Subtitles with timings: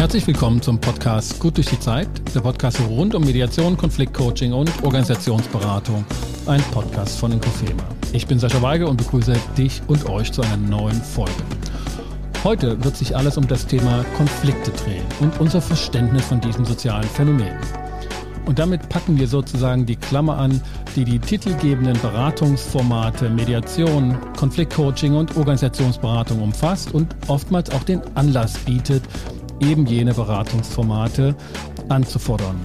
[0.00, 4.82] Herzlich willkommen zum Podcast Gut durch die Zeit, der Podcast rund um Mediation, Konfliktcoaching und
[4.82, 6.06] Organisationsberatung,
[6.46, 7.82] ein Podcast von Inkofema.
[8.14, 11.34] Ich bin Sascha Weige und begrüße dich und euch zu einer neuen Folge.
[12.44, 17.04] Heute wird sich alles um das Thema Konflikte drehen und unser Verständnis von diesem sozialen
[17.04, 17.52] Phänomen.
[18.46, 20.62] Und damit packen wir sozusagen die Klammer an,
[20.96, 29.02] die die titelgebenden Beratungsformate Mediation, Konfliktcoaching und Organisationsberatung umfasst und oftmals auch den Anlass bietet,
[29.60, 31.34] eben jene Beratungsformate
[31.88, 32.56] anzufordern.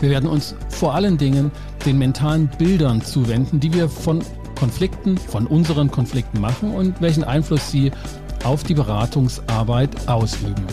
[0.00, 1.50] Wir werden uns vor allen Dingen
[1.86, 4.20] den mentalen Bildern zuwenden, die wir von
[4.56, 7.92] Konflikten, von unseren Konflikten machen und welchen Einfluss sie
[8.44, 10.66] auf die Beratungsarbeit ausüben.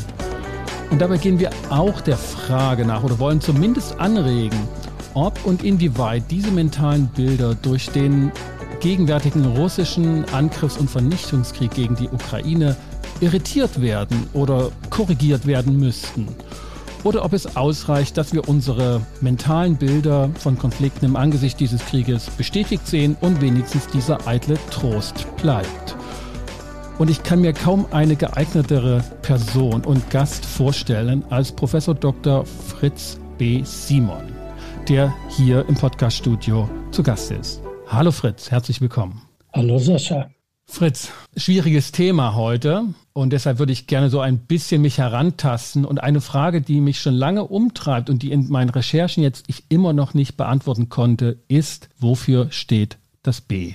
[0.92, 4.60] Und dabei gehen wir auch der Frage nach oder wollen zumindest anregen,
[5.14, 8.32] ob und inwieweit diese mentalen Bilder durch den
[8.80, 12.76] gegenwärtigen russischen Angriffs- und Vernichtungskrieg gegen die Ukraine
[13.22, 16.28] irritiert werden oder korrigiert werden müssten.
[17.04, 22.30] Oder ob es ausreicht, dass wir unsere mentalen Bilder von Konflikten im Angesicht dieses Krieges
[22.32, 25.96] bestätigt sehen und wenigstens dieser eitle Trost bleibt.
[26.98, 32.46] Und ich kann mir kaum eine geeignetere Person und Gast vorstellen als Professor Dr.
[32.46, 33.62] Fritz B.
[33.64, 34.34] Simon,
[34.90, 37.62] der hier im Podcaststudio zu Gast ist.
[37.88, 39.22] Hallo Fritz, herzlich willkommen.
[39.54, 40.30] Hallo Sascha.
[40.70, 46.02] Fritz, schwieriges Thema heute und deshalb würde ich gerne so ein bisschen mich herantasten und
[46.02, 49.94] eine Frage, die mich schon lange umtreibt und die in meinen Recherchen jetzt ich immer
[49.94, 53.74] noch nicht beantworten konnte, ist, wofür steht das B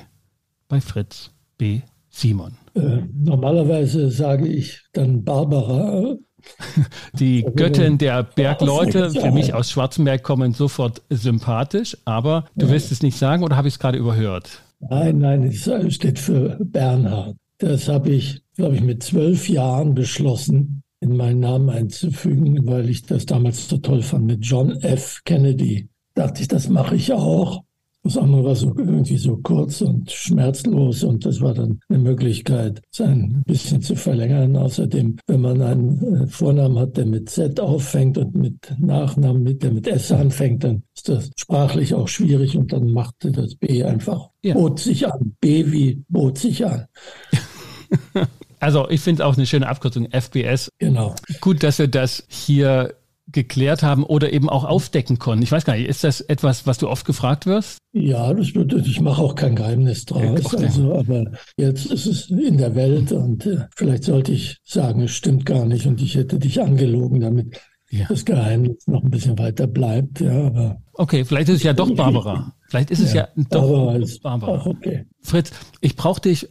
[0.68, 1.80] bei Fritz B.
[2.08, 2.56] Simon?
[2.74, 6.14] Äh, normalerweise sage ich dann Barbara.
[7.14, 13.02] Die Göttin der Bergleute, für mich aus Schwarzenberg kommen sofort sympathisch, aber du willst es
[13.02, 14.63] nicht sagen oder habe ich es gerade überhört?
[14.90, 17.36] Nein, nein, es steht für Bernhard.
[17.58, 23.02] Das habe ich, glaube ich, mit zwölf Jahren beschlossen, in meinen Namen einzufügen, weil ich
[23.02, 25.22] das damals so toll fand mit John F.
[25.24, 25.88] Kennedy.
[26.14, 27.62] Dachte ich, das mache ich auch.
[28.04, 32.82] Das andere war so irgendwie so kurz und schmerzlos und das war dann eine Möglichkeit,
[32.92, 34.56] es ein bisschen zu verlängern.
[34.56, 39.62] Außerdem, wenn man einen äh, Vornamen hat, der mit Z auffängt und mit Nachnamen, mit,
[39.62, 43.82] der mit S anfängt, dann ist das sprachlich auch schwierig und dann machte das B
[43.82, 44.52] einfach, ja.
[44.52, 45.34] bot sich an.
[45.40, 46.84] B wie bot sich an.
[48.60, 50.70] Also ich finde es auch eine schöne Abkürzung, FBS.
[50.78, 51.14] Genau.
[51.42, 52.94] Gut, dass wir das hier
[53.34, 55.42] geklärt haben oder eben auch aufdecken konnten.
[55.42, 57.78] Ich weiß gar nicht, ist das etwas, was du oft gefragt wirst?
[57.92, 60.46] Ja, das wird, ich mache auch kein Geheimnis draus.
[60.46, 60.64] Okay.
[60.64, 65.10] Also, aber jetzt ist es in der Welt und äh, vielleicht sollte ich sagen, es
[65.10, 68.06] stimmt gar nicht und ich hätte dich angelogen, damit ja.
[68.08, 70.20] das Geheimnis noch ein bisschen weiter bleibt.
[70.20, 72.54] Ja, aber okay, vielleicht ist es ja doch Barbara.
[72.68, 74.04] Vielleicht ist es ja, ja doch Barbara.
[74.22, 74.66] Barbara.
[74.66, 75.06] Okay.
[75.20, 76.48] Fritz, ich brauche dich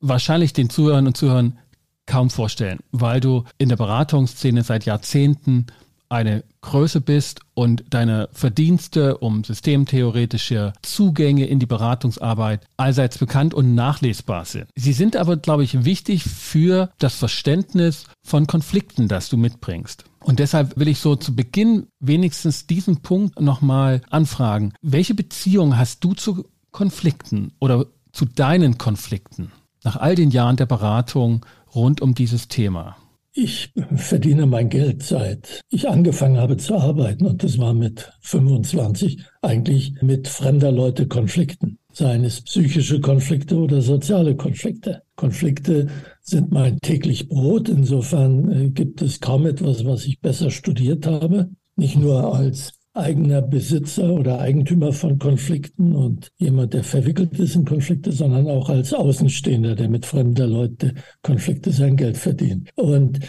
[0.00, 1.58] wahrscheinlich den Zuhörern und Zuhörern
[2.06, 5.66] kaum vorstellen, weil du in der Beratungsszene seit Jahrzehnten
[6.08, 13.74] eine Größe bist und deine Verdienste um systemtheoretische Zugänge in die Beratungsarbeit allseits bekannt und
[13.74, 14.66] nachlesbar sind.
[14.74, 20.04] Sie sind aber, glaube ich, wichtig für das Verständnis von Konflikten, das du mitbringst.
[20.20, 24.74] Und deshalb will ich so zu Beginn wenigstens diesen Punkt nochmal anfragen.
[24.82, 29.52] Welche Beziehung hast du zu Konflikten oder zu deinen Konflikten
[29.84, 32.96] nach all den Jahren der Beratung rund um dieses Thema?
[33.40, 39.22] Ich verdiene mein Geld seit ich angefangen habe zu arbeiten und das war mit 25
[39.42, 41.78] eigentlich mit fremder Leute Konflikten.
[41.92, 45.02] Seien es psychische Konflikte oder soziale Konflikte.
[45.14, 45.86] Konflikte
[46.20, 47.68] sind mein täglich Brot.
[47.68, 51.48] Insofern äh, gibt es kaum etwas, was ich besser studiert habe.
[51.76, 57.64] Nicht nur als eigener Besitzer oder Eigentümer von Konflikten und jemand, der verwickelt ist in
[57.64, 62.70] Konflikte, sondern auch als Außenstehender, der mit fremder Leute Konflikte sein Geld verdient.
[62.74, 63.20] Und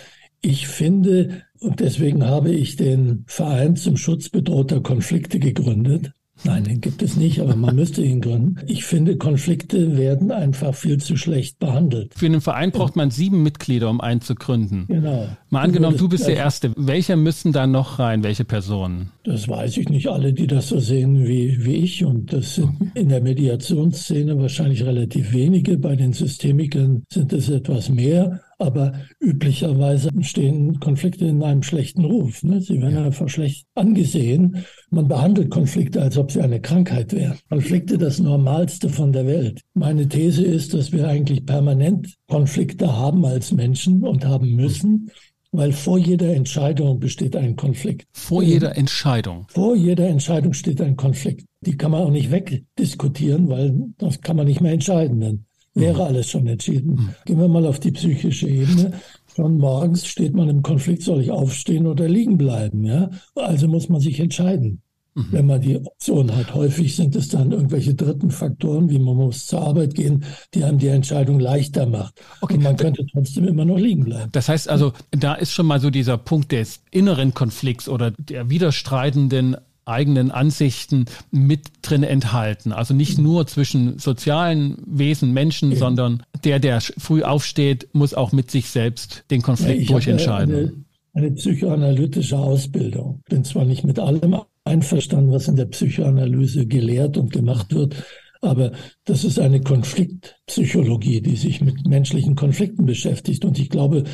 [0.41, 6.11] ich finde, und deswegen habe ich den Verein zum Schutz bedrohter Konflikte gegründet,
[6.43, 8.55] Nein, den gibt es nicht, aber man müsste ihn gründen.
[8.65, 12.13] Ich finde, Konflikte werden einfach viel zu schlecht behandelt.
[12.15, 14.85] Für einen Verein braucht man sieben Mitglieder, um einen zu gründen.
[14.87, 15.27] Genau.
[15.51, 16.71] Mal angenommen, du bist der Erste.
[16.77, 18.23] Welche müssen da noch rein?
[18.23, 19.11] Welche Personen?
[19.23, 20.07] Das weiß ich nicht.
[20.07, 22.05] Alle, die das so sehen wie, wie ich.
[22.05, 25.79] Und das sind in der Mediationsszene wahrscheinlich relativ wenige.
[25.79, 28.41] Bei den Systemikern sind es etwas mehr.
[28.59, 32.43] Aber üblicherweise stehen Konflikte in einem schlechten Ruf.
[32.43, 32.61] Ne?
[32.61, 34.65] Sie werden einfach schlecht angesehen.
[34.91, 37.39] Man behandelt Konflikte, als ob sie eine Krankheit wären.
[37.49, 39.61] Konflikte das Normalste von der Welt.
[39.73, 45.09] Meine These ist, dass wir eigentlich permanent Konflikte haben als Menschen und haben müssen.
[45.51, 48.07] Weil vor jeder Entscheidung besteht ein Konflikt.
[48.11, 49.47] Vor jeder Entscheidung?
[49.49, 51.45] Vor jeder Entscheidung steht ein Konflikt.
[51.61, 55.19] Die kann man auch nicht wegdiskutieren, weil das kann man nicht mehr entscheiden.
[55.19, 57.15] Dann wäre alles schon entschieden.
[57.25, 58.93] Gehen wir mal auf die psychische Ebene.
[59.35, 62.85] Schon morgens steht man im Konflikt, soll ich aufstehen oder liegen bleiben?
[62.85, 63.09] Ja?
[63.35, 64.81] Also muss man sich entscheiden.
[65.19, 65.27] Mhm.
[65.31, 69.45] Wenn man die Option hat, häufig sind es dann irgendwelche dritten Faktoren, wie man muss
[69.45, 70.23] zur Arbeit gehen,
[70.53, 72.21] die einem die Entscheidung leichter macht.
[72.41, 72.55] Okay.
[72.55, 74.29] Und man könnte trotzdem immer noch liegen bleiben.
[74.31, 78.49] Das heißt also, da ist schon mal so dieser Punkt des inneren Konflikts oder der
[78.49, 82.71] widerstreitenden eigenen Ansichten mit drin enthalten.
[82.71, 83.23] Also nicht mhm.
[83.23, 85.77] nur zwischen sozialen Wesen, Menschen, ja.
[85.77, 90.55] sondern der, der früh aufsteht, muss auch mit sich selbst den Konflikt ja, durchentscheiden.
[90.55, 90.73] Eine,
[91.13, 93.21] eine psychoanalytische Ausbildung.
[93.27, 94.35] Bin zwar nicht mit allem
[94.69, 97.95] einverstanden, was in der Psychoanalyse gelehrt und gemacht wird.
[98.41, 98.71] Aber
[99.03, 103.43] das ist eine Konfliktpsychologie, die sich mit menschlichen Konflikten beschäftigt.
[103.43, 104.05] Und ich glaube,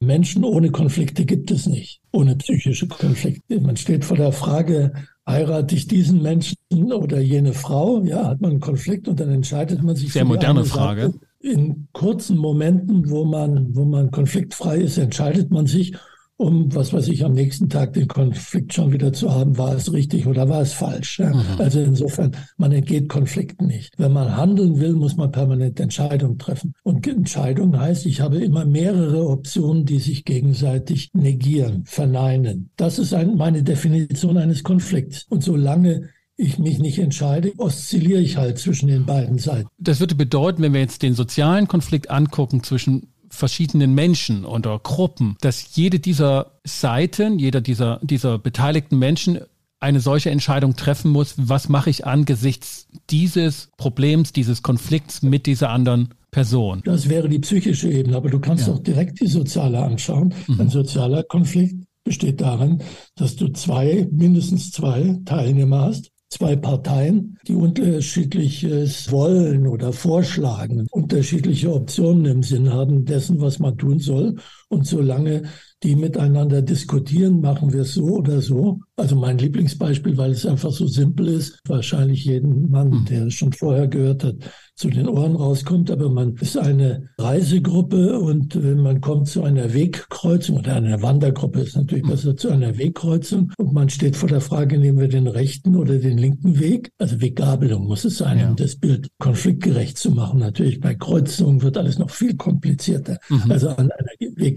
[0.00, 3.60] Menschen ohne Konflikte gibt es nicht, ohne psychische Konflikte.
[3.60, 4.92] Man steht vor der Frage,
[5.26, 8.02] heirate ich diesen Menschen oder jene Frau?
[8.02, 10.12] Ja, hat man einen Konflikt und dann entscheidet man sich.
[10.12, 11.12] Sehr moderne Frage.
[11.40, 15.94] In kurzen Momenten, wo man, wo man konfliktfrei ist, entscheidet man sich
[16.40, 19.92] um, was weiß ich, am nächsten Tag den Konflikt schon wieder zu haben, war es
[19.92, 21.18] richtig oder war es falsch.
[21.18, 21.34] Ja?
[21.34, 21.44] Mhm.
[21.58, 23.92] Also insofern, man entgeht Konflikten nicht.
[23.98, 26.72] Wenn man handeln will, muss man permanent Entscheidungen treffen.
[26.82, 32.70] Und Entscheidung heißt, ich habe immer mehrere Optionen, die sich gegenseitig negieren, verneinen.
[32.76, 35.26] Das ist ein, meine Definition eines Konflikts.
[35.28, 36.08] Und solange
[36.38, 39.68] ich mich nicht entscheide, oszilliere ich halt zwischen den beiden Seiten.
[39.78, 43.09] Das würde bedeuten, wenn wir jetzt den sozialen Konflikt angucken zwischen
[43.40, 49.40] verschiedenen Menschen oder Gruppen, dass jede dieser Seiten, jeder dieser, dieser beteiligten Menschen
[49.80, 55.70] eine solche Entscheidung treffen muss, was mache ich angesichts dieses Problems, dieses Konflikts mit dieser
[55.70, 56.82] anderen Person.
[56.84, 58.74] Das wäre die psychische Ebene, aber du kannst ja.
[58.74, 60.34] auch direkt die soziale anschauen.
[60.46, 60.60] Mhm.
[60.60, 62.82] Ein sozialer Konflikt besteht darin,
[63.16, 71.72] dass du zwei, mindestens zwei Teilnehmer hast, zwei Parteien, die unterschiedliches wollen oder vorschlagen, unterschiedliche
[71.72, 74.36] Optionen im Sinn haben dessen, was man tun soll.
[74.70, 75.42] Und solange
[75.82, 78.80] die miteinander diskutieren, machen wir es so oder so.
[78.96, 83.04] Also mein Lieblingsbeispiel, weil es einfach so simpel ist, wahrscheinlich jeden Mann, hm.
[83.06, 84.36] der es schon vorher gehört hat,
[84.76, 90.58] zu den Ohren rauskommt, aber man ist eine Reisegruppe und man kommt zu einer Wegkreuzung
[90.58, 92.10] oder einer Wandergruppe ist natürlich hm.
[92.10, 95.98] besser zu einer Wegkreuzung und man steht vor der Frage, nehmen wir den rechten oder
[95.98, 96.92] den linken Weg?
[96.98, 98.48] Also Weggabelung muss es sein, ja.
[98.48, 100.40] um das Bild konfliktgerecht zu machen.
[100.40, 103.18] Natürlich bei Kreuzungen wird alles noch viel komplizierter.
[103.28, 103.50] Mhm.
[103.50, 104.10] Also an einer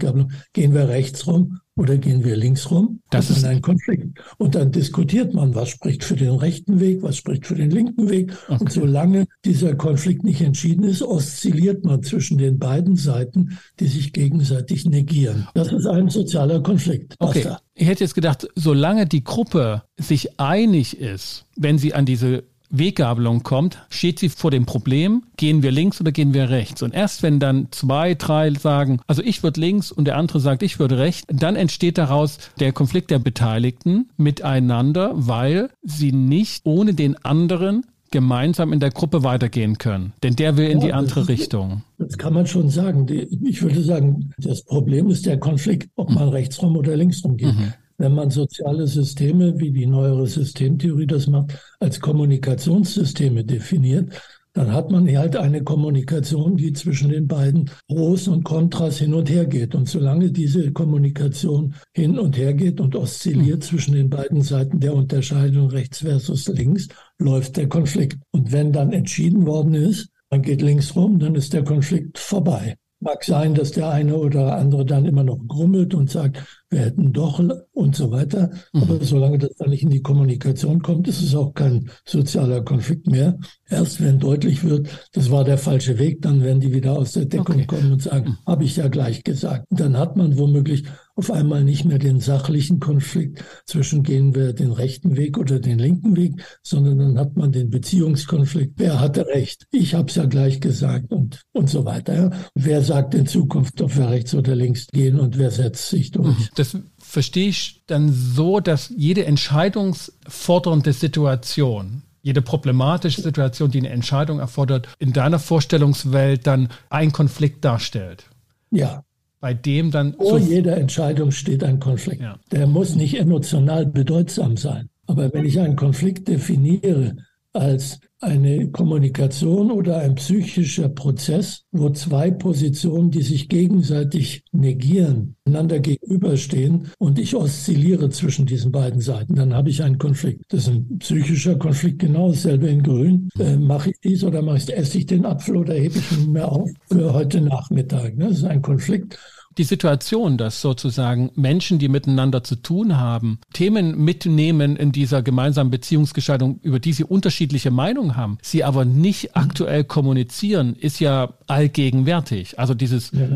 [0.04, 3.00] Weggabelung gehen wir rechts rechts rum oder gehen wir links rum?
[3.10, 4.20] Das ist ein Konflikt.
[4.38, 8.08] Und dann diskutiert man, was spricht für den rechten Weg, was spricht für den linken
[8.08, 8.32] Weg.
[8.46, 8.58] Okay.
[8.60, 14.12] Und solange dieser Konflikt nicht entschieden ist, oszilliert man zwischen den beiden Seiten, die sich
[14.12, 15.48] gegenseitig negieren.
[15.54, 17.16] Das ist ein sozialer Konflikt.
[17.18, 17.56] Okay.
[17.74, 23.42] Ich hätte jetzt gedacht, solange die Gruppe sich einig ist, wenn sie an diese Weggabelung
[23.42, 26.82] kommt, steht sie vor dem Problem, gehen wir links oder gehen wir rechts.
[26.82, 30.62] Und erst wenn dann zwei, drei sagen, also ich würde links und der andere sagt,
[30.62, 36.94] ich würde rechts, dann entsteht daraus der Konflikt der Beteiligten miteinander, weil sie nicht ohne
[36.94, 40.12] den anderen gemeinsam in der Gruppe weitergehen können.
[40.22, 41.82] Denn der will in ja, die andere das, Richtung.
[41.98, 43.08] Das kann man schon sagen.
[43.42, 47.36] Ich würde sagen, das Problem ist der Konflikt, ob man rechts rum oder links rum
[47.36, 47.54] geht.
[47.54, 54.10] Mhm wenn man soziale Systeme, wie die neuere Systemtheorie das macht, als Kommunikationssysteme definiert,
[54.54, 59.28] dann hat man halt eine Kommunikation, die zwischen den beiden Pros und Kontras hin und
[59.28, 59.74] her geht.
[59.74, 63.62] Und solange diese Kommunikation hin und her geht und oszilliert mhm.
[63.62, 66.86] zwischen den beiden Seiten der Unterscheidung rechts versus links,
[67.18, 68.18] läuft der Konflikt.
[68.30, 72.76] Und wenn dann entschieden worden ist, man geht links rum, dann ist der Konflikt vorbei.
[73.04, 77.12] Mag sein, dass der eine oder andere dann immer noch grummelt und sagt, wir hätten
[77.12, 77.38] doch
[77.72, 78.50] und so weiter.
[78.72, 78.82] Mhm.
[78.82, 83.06] Aber solange das dann nicht in die Kommunikation kommt, ist es auch kein sozialer Konflikt
[83.06, 83.38] mehr.
[83.68, 87.26] Erst wenn deutlich wird, das war der falsche Weg, dann werden die wieder aus der
[87.26, 87.66] Deckung okay.
[87.66, 88.46] kommen und sagen, mhm.
[88.46, 89.66] habe ich ja gleich gesagt.
[89.70, 90.84] Und dann hat man womöglich
[91.16, 95.78] auf einmal nicht mehr den sachlichen Konflikt zwischen gehen wir den rechten Weg oder den
[95.78, 98.74] linken Weg, sondern dann hat man den Beziehungskonflikt.
[98.76, 99.66] Wer hatte recht?
[99.70, 102.14] Ich habe es ja gleich gesagt und, und so weiter.
[102.14, 102.30] Ja.
[102.54, 106.36] Wer sagt in Zukunft, ob wir rechts oder links gehen und wer setzt sich durch?
[106.38, 106.48] Mhm.
[106.56, 114.38] Das verstehe ich dann so, dass jede entscheidungsfordernde Situation jede problematische Situation, die eine Entscheidung
[114.38, 118.30] erfordert, in deiner Vorstellungswelt dann ein Konflikt darstellt.
[118.70, 119.04] Ja,
[119.44, 120.14] bei dem dann.
[120.14, 122.22] Vor so jeder Entscheidung steht ein Konflikt.
[122.22, 122.38] Ja.
[122.50, 124.88] Der muss nicht emotional bedeutsam sein.
[125.06, 127.16] Aber wenn ich einen Konflikt definiere
[127.54, 135.78] als eine Kommunikation oder ein psychischer Prozess, wo zwei Positionen, die sich gegenseitig negieren, einander
[135.78, 140.44] gegenüberstehen und ich oszilliere zwischen diesen beiden Seiten, dann habe ich einen Konflikt.
[140.48, 143.28] Das ist ein psychischer Konflikt, genau dasselbe in Grün.
[143.38, 146.32] Äh, mache ich dies oder mache ich, esse ich den Apfel oder hebe ich ihn
[146.32, 148.16] mehr auf für heute Nachmittag?
[148.16, 148.28] Ne?
[148.28, 149.18] Das ist ein Konflikt.
[149.58, 155.70] Die Situation, dass sozusagen Menschen, die miteinander zu tun haben, Themen mitnehmen in dieser gemeinsamen
[155.70, 162.58] Beziehungsgestaltung, über die sie unterschiedliche Meinungen haben, sie aber nicht aktuell kommunizieren, ist ja allgegenwärtig.
[162.58, 163.28] Also dieses ja,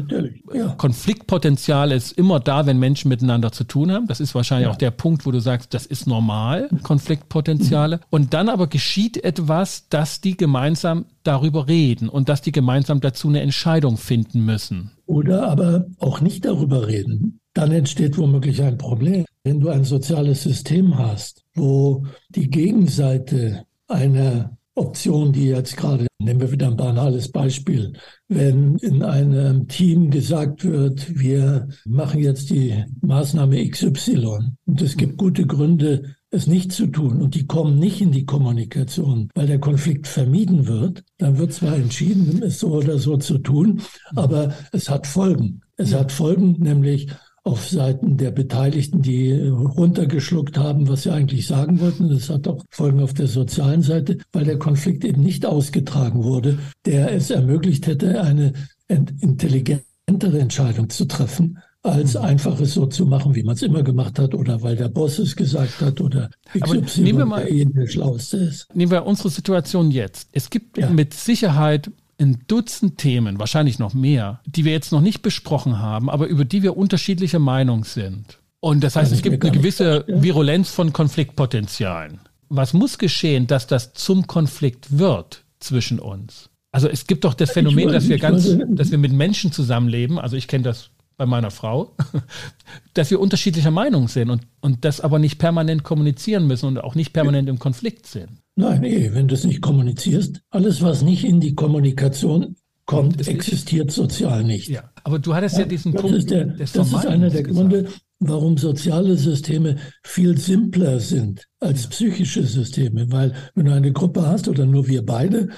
[0.54, 0.68] ja.
[0.76, 4.06] Konfliktpotenzial ist immer da, wenn Menschen miteinander zu tun haben.
[4.06, 4.72] Das ist wahrscheinlich ja.
[4.72, 8.00] auch der Punkt, wo du sagst, das ist normal, Konfliktpotenziale.
[8.10, 13.28] Und dann aber geschieht etwas, dass die gemeinsam darüber reden und dass die gemeinsam dazu
[13.28, 14.92] eine Entscheidung finden müssen.
[15.08, 17.40] Oder aber auch nicht darüber reden.
[17.54, 19.24] Dann entsteht womöglich ein Problem.
[19.42, 26.40] Wenn du ein soziales System hast, wo die Gegenseite einer Option, die jetzt gerade, nehmen
[26.40, 27.94] wir wieder ein banales Beispiel,
[28.28, 35.16] wenn in einem Team gesagt wird, wir machen jetzt die Maßnahme XY und es gibt
[35.16, 39.58] gute Gründe, es nicht zu tun und die kommen nicht in die Kommunikation, weil der
[39.58, 43.80] Konflikt vermieden wird, dann wird zwar entschieden, es so oder so zu tun,
[44.14, 45.62] aber es hat Folgen.
[45.76, 47.08] Es hat Folgen, nämlich
[47.44, 52.10] auf Seiten der Beteiligten, die runtergeschluckt haben, was sie eigentlich sagen wollten.
[52.10, 56.58] Es hat auch Folgen auf der sozialen Seite, weil der Konflikt eben nicht ausgetragen wurde,
[56.84, 58.52] der es ermöglicht hätte, eine
[58.86, 62.20] intelligentere Entscheidung zu treffen, als mhm.
[62.20, 65.18] einfach es so zu machen, wie man es immer gemacht hat, oder weil der Boss
[65.18, 68.74] es gesagt hat, oder XY, Aber nehmen wir mal, der, Schlauste ist.
[68.74, 70.28] Nehmen wir unsere Situation jetzt.
[70.32, 70.90] Es gibt ja.
[70.90, 76.10] mit Sicherheit ein Dutzend Themen, wahrscheinlich noch mehr, die wir jetzt noch nicht besprochen haben,
[76.10, 78.38] aber über die wir unterschiedlicher Meinung sind.
[78.60, 82.18] Und das heißt, es gibt eine gewisse Virulenz von Konfliktpotenzialen.
[82.48, 86.50] Was muss geschehen, dass das zum Konflikt wird zwischen uns?
[86.72, 90.18] Also es gibt doch das Phänomen, dass wir ganz, dass wir mit Menschen zusammenleben.
[90.18, 91.94] Also ich kenne das bei meiner Frau,
[92.94, 96.94] dass wir unterschiedlicher Meinung sind und, und das aber nicht permanent kommunizieren müssen und auch
[96.94, 98.30] nicht permanent im Konflikt sind.
[98.56, 102.56] Nein, nee, wenn du es nicht kommunizierst, alles, was nicht in die Kommunikation
[102.86, 104.68] kommt, das existiert sozial nicht.
[104.68, 106.16] Ja, aber du hattest ja, ja diesen das Punkt.
[106.16, 107.70] Ist der, das ist einer der gesagt.
[107.70, 113.10] Gründe, warum soziale Systeme viel simpler sind als psychische Systeme.
[113.10, 115.48] Weil wenn du eine Gruppe hast oder nur wir beide,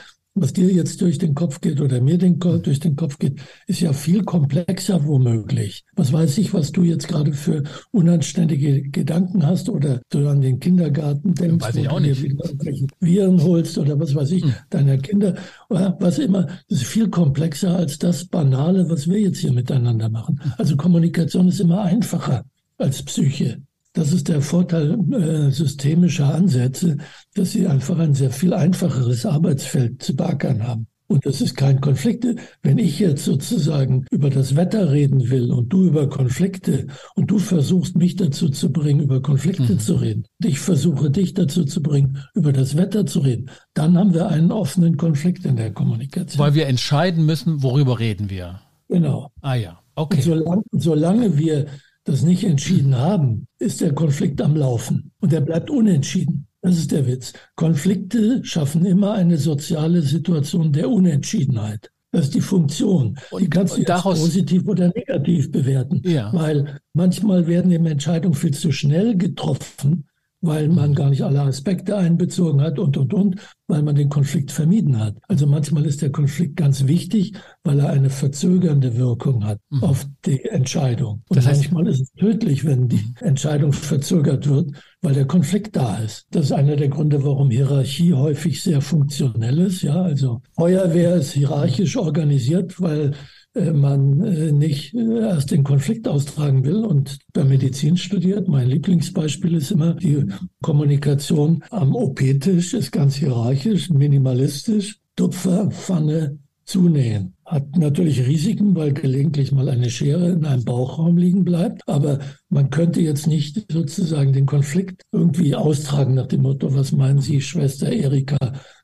[0.41, 3.81] was dir jetzt durch den Kopf geht oder mir den, durch den Kopf geht, ist
[3.81, 5.85] ja viel komplexer womöglich.
[5.97, 10.59] Was weiß ich, was du jetzt gerade für unanständige Gedanken hast oder du an den
[10.59, 12.25] Kindergarten denkst, weiß ich auch nicht.
[12.25, 14.55] irgendwelche Viren holst oder was weiß ich, hm.
[14.71, 15.35] deiner Kinder,
[15.69, 16.47] was immer.
[16.69, 20.41] Das ist viel komplexer als das Banale, was wir jetzt hier miteinander machen.
[20.57, 22.45] Also Kommunikation ist immer einfacher
[22.79, 23.63] als Psyche.
[23.93, 26.99] Das ist der Vorteil äh, systemischer Ansätze,
[27.35, 30.87] dass sie einfach ein sehr viel einfacheres Arbeitsfeld zu beackern haben.
[31.11, 32.25] Und das ist kein Konflikt.
[32.63, 37.41] Wenn ich jetzt sozusagen über das Wetter reden will und du über Konflikte und du
[37.41, 39.81] versuchst mich dazu zu bringen, über Konflikte mhm.
[39.81, 44.15] zu reden, ich versuche dich dazu zu bringen, über das Wetter zu reden, dann haben
[44.15, 46.39] wir einen offenen Konflikt in der Kommunikation.
[46.39, 48.61] Weil wir entscheiden müssen, worüber reden wir.
[48.89, 49.33] Genau.
[49.41, 50.19] Ah ja, okay.
[50.19, 51.67] Und solange, solange wir
[52.05, 56.47] das nicht entschieden haben, ist der Konflikt am Laufen und er bleibt unentschieden.
[56.63, 57.33] Das ist der Witz.
[57.57, 61.91] Konflikte schaffen immer eine soziale Situation der Unentschiedenheit.
[62.13, 63.19] Das ist die Funktion.
[63.31, 66.03] Und, die kannst du daraus, positiv oder negativ bewerten.
[66.05, 66.33] Ja.
[66.33, 70.10] Weil manchmal werden eben Entscheidungen viel zu schnell getroffen
[70.41, 74.51] weil man gar nicht alle Aspekte einbezogen hat und, und, und, weil man den Konflikt
[74.51, 75.17] vermieden hat.
[75.29, 79.85] Also manchmal ist der Konflikt ganz wichtig, weil er eine verzögernde Wirkung hat mhm.
[79.85, 81.23] auf die Entscheidung.
[81.29, 83.15] Und das heißt, manchmal ist es tödlich, wenn die mhm.
[83.21, 86.27] Entscheidung verzögert wird, weil der Konflikt da ist.
[86.31, 89.83] Das ist einer der Gründe, warum Hierarchie häufig sehr funktionell ist.
[89.83, 93.13] Ja, also Feuerwehr ist hierarchisch organisiert, weil
[93.55, 98.49] man äh, nicht äh, erst den Konflikt austragen will und bei Medizin studiert.
[98.49, 100.27] Mein Lieblingsbeispiel ist immer die
[100.63, 104.99] Kommunikation am OP-Tisch, ist ganz hierarchisch, minimalistisch.
[105.17, 107.35] Tupfer, Pfanne, zunähen.
[107.45, 111.83] Hat natürlich Risiken, weil gelegentlich mal eine Schere in einem Bauchraum liegen bleibt.
[111.89, 117.21] Aber man könnte jetzt nicht sozusagen den Konflikt irgendwie austragen nach dem Motto, was meinen
[117.21, 118.39] Sie, Schwester Erika,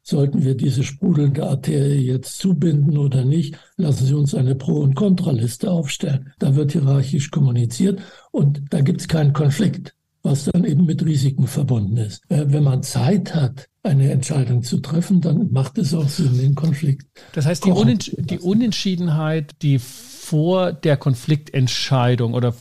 [0.08, 3.58] sollten wir diese sprudelnde Arterie jetzt zubinden oder nicht?
[3.76, 6.32] Lassen Sie uns eine Pro- und Kontraliste aufstellen.
[6.38, 9.96] Da wird hierarchisch kommuniziert und da gibt es keinen Konflikt
[10.26, 12.20] was dann eben mit Risiken verbunden ist.
[12.28, 16.54] Äh, wenn man Zeit hat, eine Entscheidung zu treffen, dann macht es auch Sinn, den
[16.54, 17.06] Konflikt.
[17.32, 22.54] Das heißt, die, Unents die Unentschiedenheit, die vor der Konfliktentscheidung oder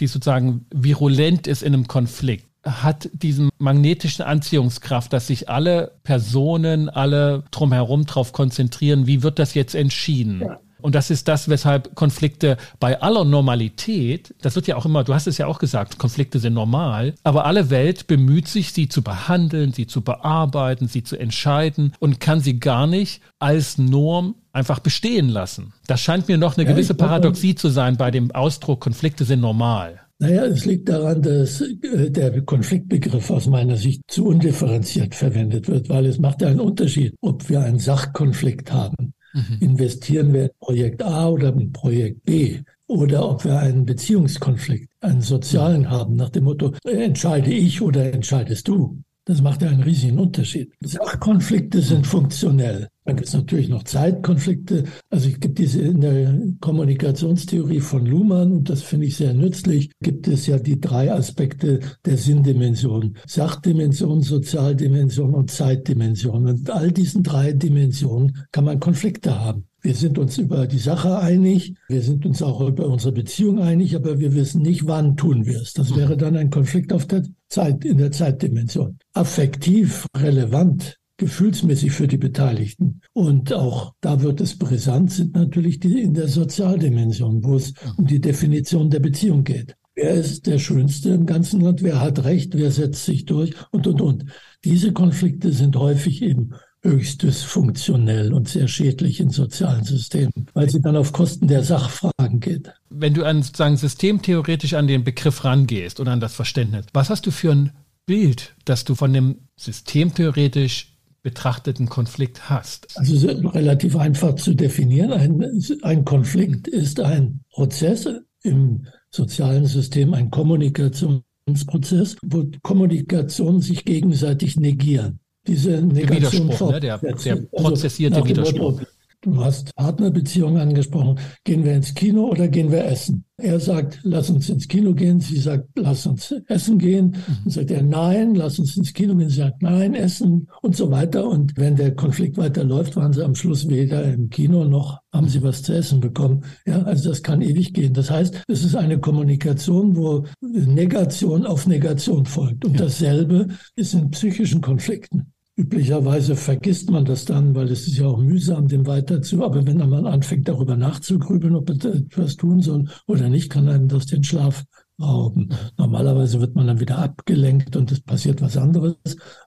[0.00, 6.88] die sozusagen virulent ist in einem Konflikt, hat diesen magnetischen Anziehungskraft, dass sich alle Personen,
[6.88, 10.40] alle drumherum darauf konzentrieren, wie wird das jetzt entschieden?
[10.40, 10.60] Ja.
[10.82, 15.14] Und das ist das, weshalb Konflikte bei aller Normalität, das wird ja auch immer, du
[15.14, 19.02] hast es ja auch gesagt, Konflikte sind normal, aber alle Welt bemüht sich, sie zu
[19.02, 24.80] behandeln, sie zu bearbeiten, sie zu entscheiden und kann sie gar nicht als Norm einfach
[24.80, 25.72] bestehen lassen.
[25.86, 29.40] Das scheint mir noch eine ja, gewisse Paradoxie zu sein bei dem Ausdruck, Konflikte sind
[29.40, 30.00] normal.
[30.20, 35.88] Naja, es liegt daran, dass äh, der Konfliktbegriff aus meiner Sicht zu undifferenziert verwendet wird,
[35.88, 39.14] weil es macht ja einen Unterschied, ob wir einen Sachkonflikt haben.
[39.32, 39.56] Mhm.
[39.60, 45.22] Investieren wir in Projekt A oder in Projekt B oder ob wir einen Beziehungskonflikt, einen
[45.22, 49.02] sozialen haben, nach dem Motto, entscheide ich oder entscheidest du.
[49.24, 50.72] Das macht ja einen riesigen Unterschied.
[50.80, 52.88] Sachkonflikte sind funktionell.
[53.04, 54.84] Dann gibt es natürlich noch Zeitkonflikte.
[55.08, 59.90] Also es gibt diese in der Kommunikationstheorie von Luhmann, und das finde ich sehr nützlich,
[60.02, 63.16] gibt es ja die drei Aspekte der Sinndimension.
[63.26, 66.46] Sachdimension, Sozialdimension und Zeitdimension.
[66.46, 69.66] Und all diesen drei Dimensionen kann man Konflikte haben.
[69.82, 73.96] Wir sind uns über die Sache einig, wir sind uns auch über unsere Beziehung einig,
[73.96, 75.72] aber wir wissen nicht, wann tun wir es.
[75.72, 78.98] Das wäre dann ein Konflikt auf der Zeit, in der Zeitdimension.
[79.14, 83.02] Affektiv relevant, gefühlsmäßig für die Beteiligten.
[83.12, 88.06] Und auch da wird es brisant, sind natürlich die in der Sozialdimension, wo es um
[88.06, 89.76] die Definition der Beziehung geht.
[89.94, 91.82] Wer ist der Schönste im ganzen Land?
[91.82, 92.56] Wer hat Recht?
[92.56, 93.52] Wer setzt sich durch?
[93.70, 94.24] Und, und, und.
[94.64, 100.80] Diese Konflikte sind häufig eben höchst dysfunktionell und sehr schädlich in sozialen Systemen, weil sie
[100.80, 102.72] dann auf Kosten der Sachfragen geht.
[102.88, 107.26] Wenn du an sozusagen systemtheoretisch an den Begriff rangehst oder an das Verständnis, was hast
[107.26, 107.72] du für ein
[108.06, 112.88] Bild, das du von dem systemtheoretisch betrachteten Konflikt hast?
[112.96, 115.12] Also relativ einfach zu definieren.
[115.12, 118.08] Ein, ein Konflikt ist ein Prozess
[118.42, 126.80] im sozialen System, ein Kommunikationsprozess, wo Kommunikation sich gegenseitig negieren diese Negation der Widerspruch, ne?
[126.80, 128.72] der, der prozessierte also Widerspruch.
[128.72, 128.86] Motto,
[129.22, 131.18] Du hast Partnerbeziehungen angesprochen.
[131.44, 133.24] Gehen wir ins Kino oder gehen wir essen?
[133.36, 135.20] Er sagt, lass uns ins Kino gehen.
[135.20, 137.06] Sie sagt, lass uns essen gehen.
[137.06, 137.36] Mhm.
[137.44, 139.28] Dann sagt er, nein, lass uns ins Kino gehen.
[139.28, 141.28] Sie sagt, nein, essen und so weiter.
[141.28, 145.42] Und wenn der Konflikt weiterläuft, waren sie am Schluss weder im Kino noch haben sie
[145.42, 146.44] was zu essen bekommen.
[146.66, 147.94] Ja, also das kann ewig gehen.
[147.94, 152.64] Das heißt, es ist eine Kommunikation, wo Negation auf Negation folgt.
[152.64, 152.84] Und ja.
[152.84, 155.32] dasselbe ist in psychischen Konflikten.
[155.60, 159.44] Üblicherweise vergisst man das dann, weil es ist ja auch mühsam, dem weiter zu.
[159.44, 163.86] Aber wenn man anfängt, darüber nachzugrübeln, ob man etwas tun soll oder nicht, kann einem
[163.86, 164.64] das den Schlaf
[164.98, 165.50] rauben.
[165.76, 168.96] Normalerweise wird man dann wieder abgelenkt und es passiert was anderes.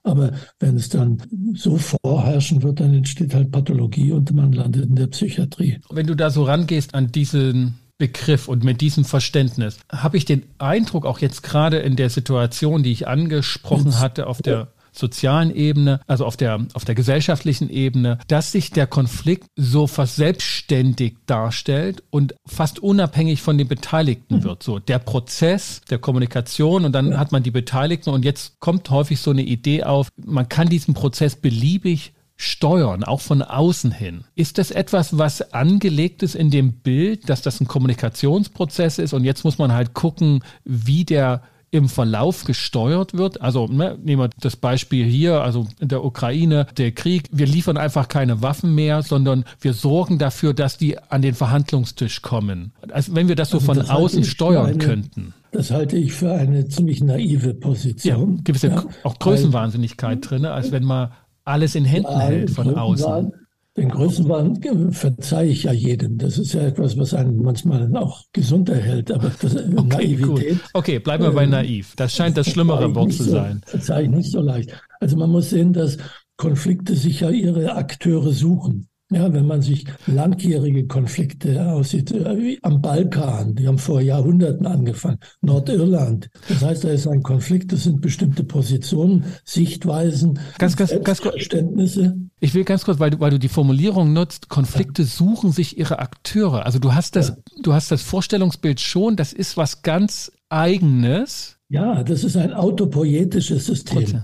[0.04, 1.20] Aber wenn es dann
[1.54, 5.80] so vorherrschen wird, dann entsteht halt Pathologie und man landet in der Psychiatrie.
[5.90, 10.44] Wenn du da so rangehst an diesen Begriff und mit diesem Verständnis, habe ich den
[10.58, 16.00] Eindruck, auch jetzt gerade in der Situation, die ich angesprochen hatte, auf der sozialen Ebene,
[16.06, 22.02] also auf der, auf der gesellschaftlichen Ebene, dass sich der Konflikt so fast selbstständig darstellt
[22.10, 24.44] und fast unabhängig von den Beteiligten mhm.
[24.44, 24.62] wird.
[24.62, 27.18] So der Prozess der Kommunikation und dann ja.
[27.18, 30.94] hat man die Beteiligten und jetzt kommt häufig so eine Idee auf, man kann diesen
[30.94, 34.24] Prozess beliebig steuern, auch von außen hin.
[34.34, 39.24] Ist das etwas, was angelegt ist in dem Bild, dass das ein Kommunikationsprozess ist und
[39.24, 41.42] jetzt muss man halt gucken, wie der
[41.74, 43.40] im Verlauf gesteuert wird.
[43.40, 47.28] Also ne, nehmen wir das Beispiel hier, also in der Ukraine, der Krieg.
[47.32, 52.22] Wir liefern einfach keine Waffen mehr, sondern wir sorgen dafür, dass die an den Verhandlungstisch
[52.22, 52.70] kommen.
[52.92, 55.34] Also wenn wir das so also von das außen steuern eine, könnten.
[55.50, 58.36] Das halte ich für eine ziemlich naive Position.
[58.36, 61.10] Ja, gewisse ja, auch Größenwahnsinnigkeit drin, als wenn man
[61.44, 63.32] alles in Händen hält von außen.
[63.76, 66.16] Den Größenwahn verzeihe ich ja jedem.
[66.18, 69.10] Das ist ja etwas, was einen manchmal auch gesund erhält.
[69.10, 70.60] Aber das, okay, Naivität.
[70.60, 70.70] Gut.
[70.74, 71.94] Okay, bleiben wir bei ähm, naiv.
[71.96, 73.62] Das scheint das schlimmere Wort zu sein.
[73.64, 74.70] So, verzeihe ich nicht so leicht.
[75.00, 75.98] Also man muss sehen, dass
[76.36, 78.88] Konflikte sich ja ihre Akteure suchen.
[79.14, 85.18] Ja, wenn man sich langjährige Konflikte aussieht, äh, am Balkan, die haben vor Jahrhunderten angefangen,
[85.40, 86.30] Nordirland.
[86.48, 92.16] Das heißt, da ist ein Konflikt, das sind bestimmte Positionen, Sichtweisen, ganz, ganz, ganz Verständnisse.
[92.40, 96.00] Ich will ganz kurz, weil du, weil du die Formulierung nutzt, Konflikte suchen sich ihre
[96.00, 96.66] Akteure.
[96.66, 97.36] Also du hast das, ja.
[97.62, 101.56] du hast das Vorstellungsbild schon, das ist was ganz Eigenes.
[101.68, 104.22] Ja, das ist ein autopoietisches System.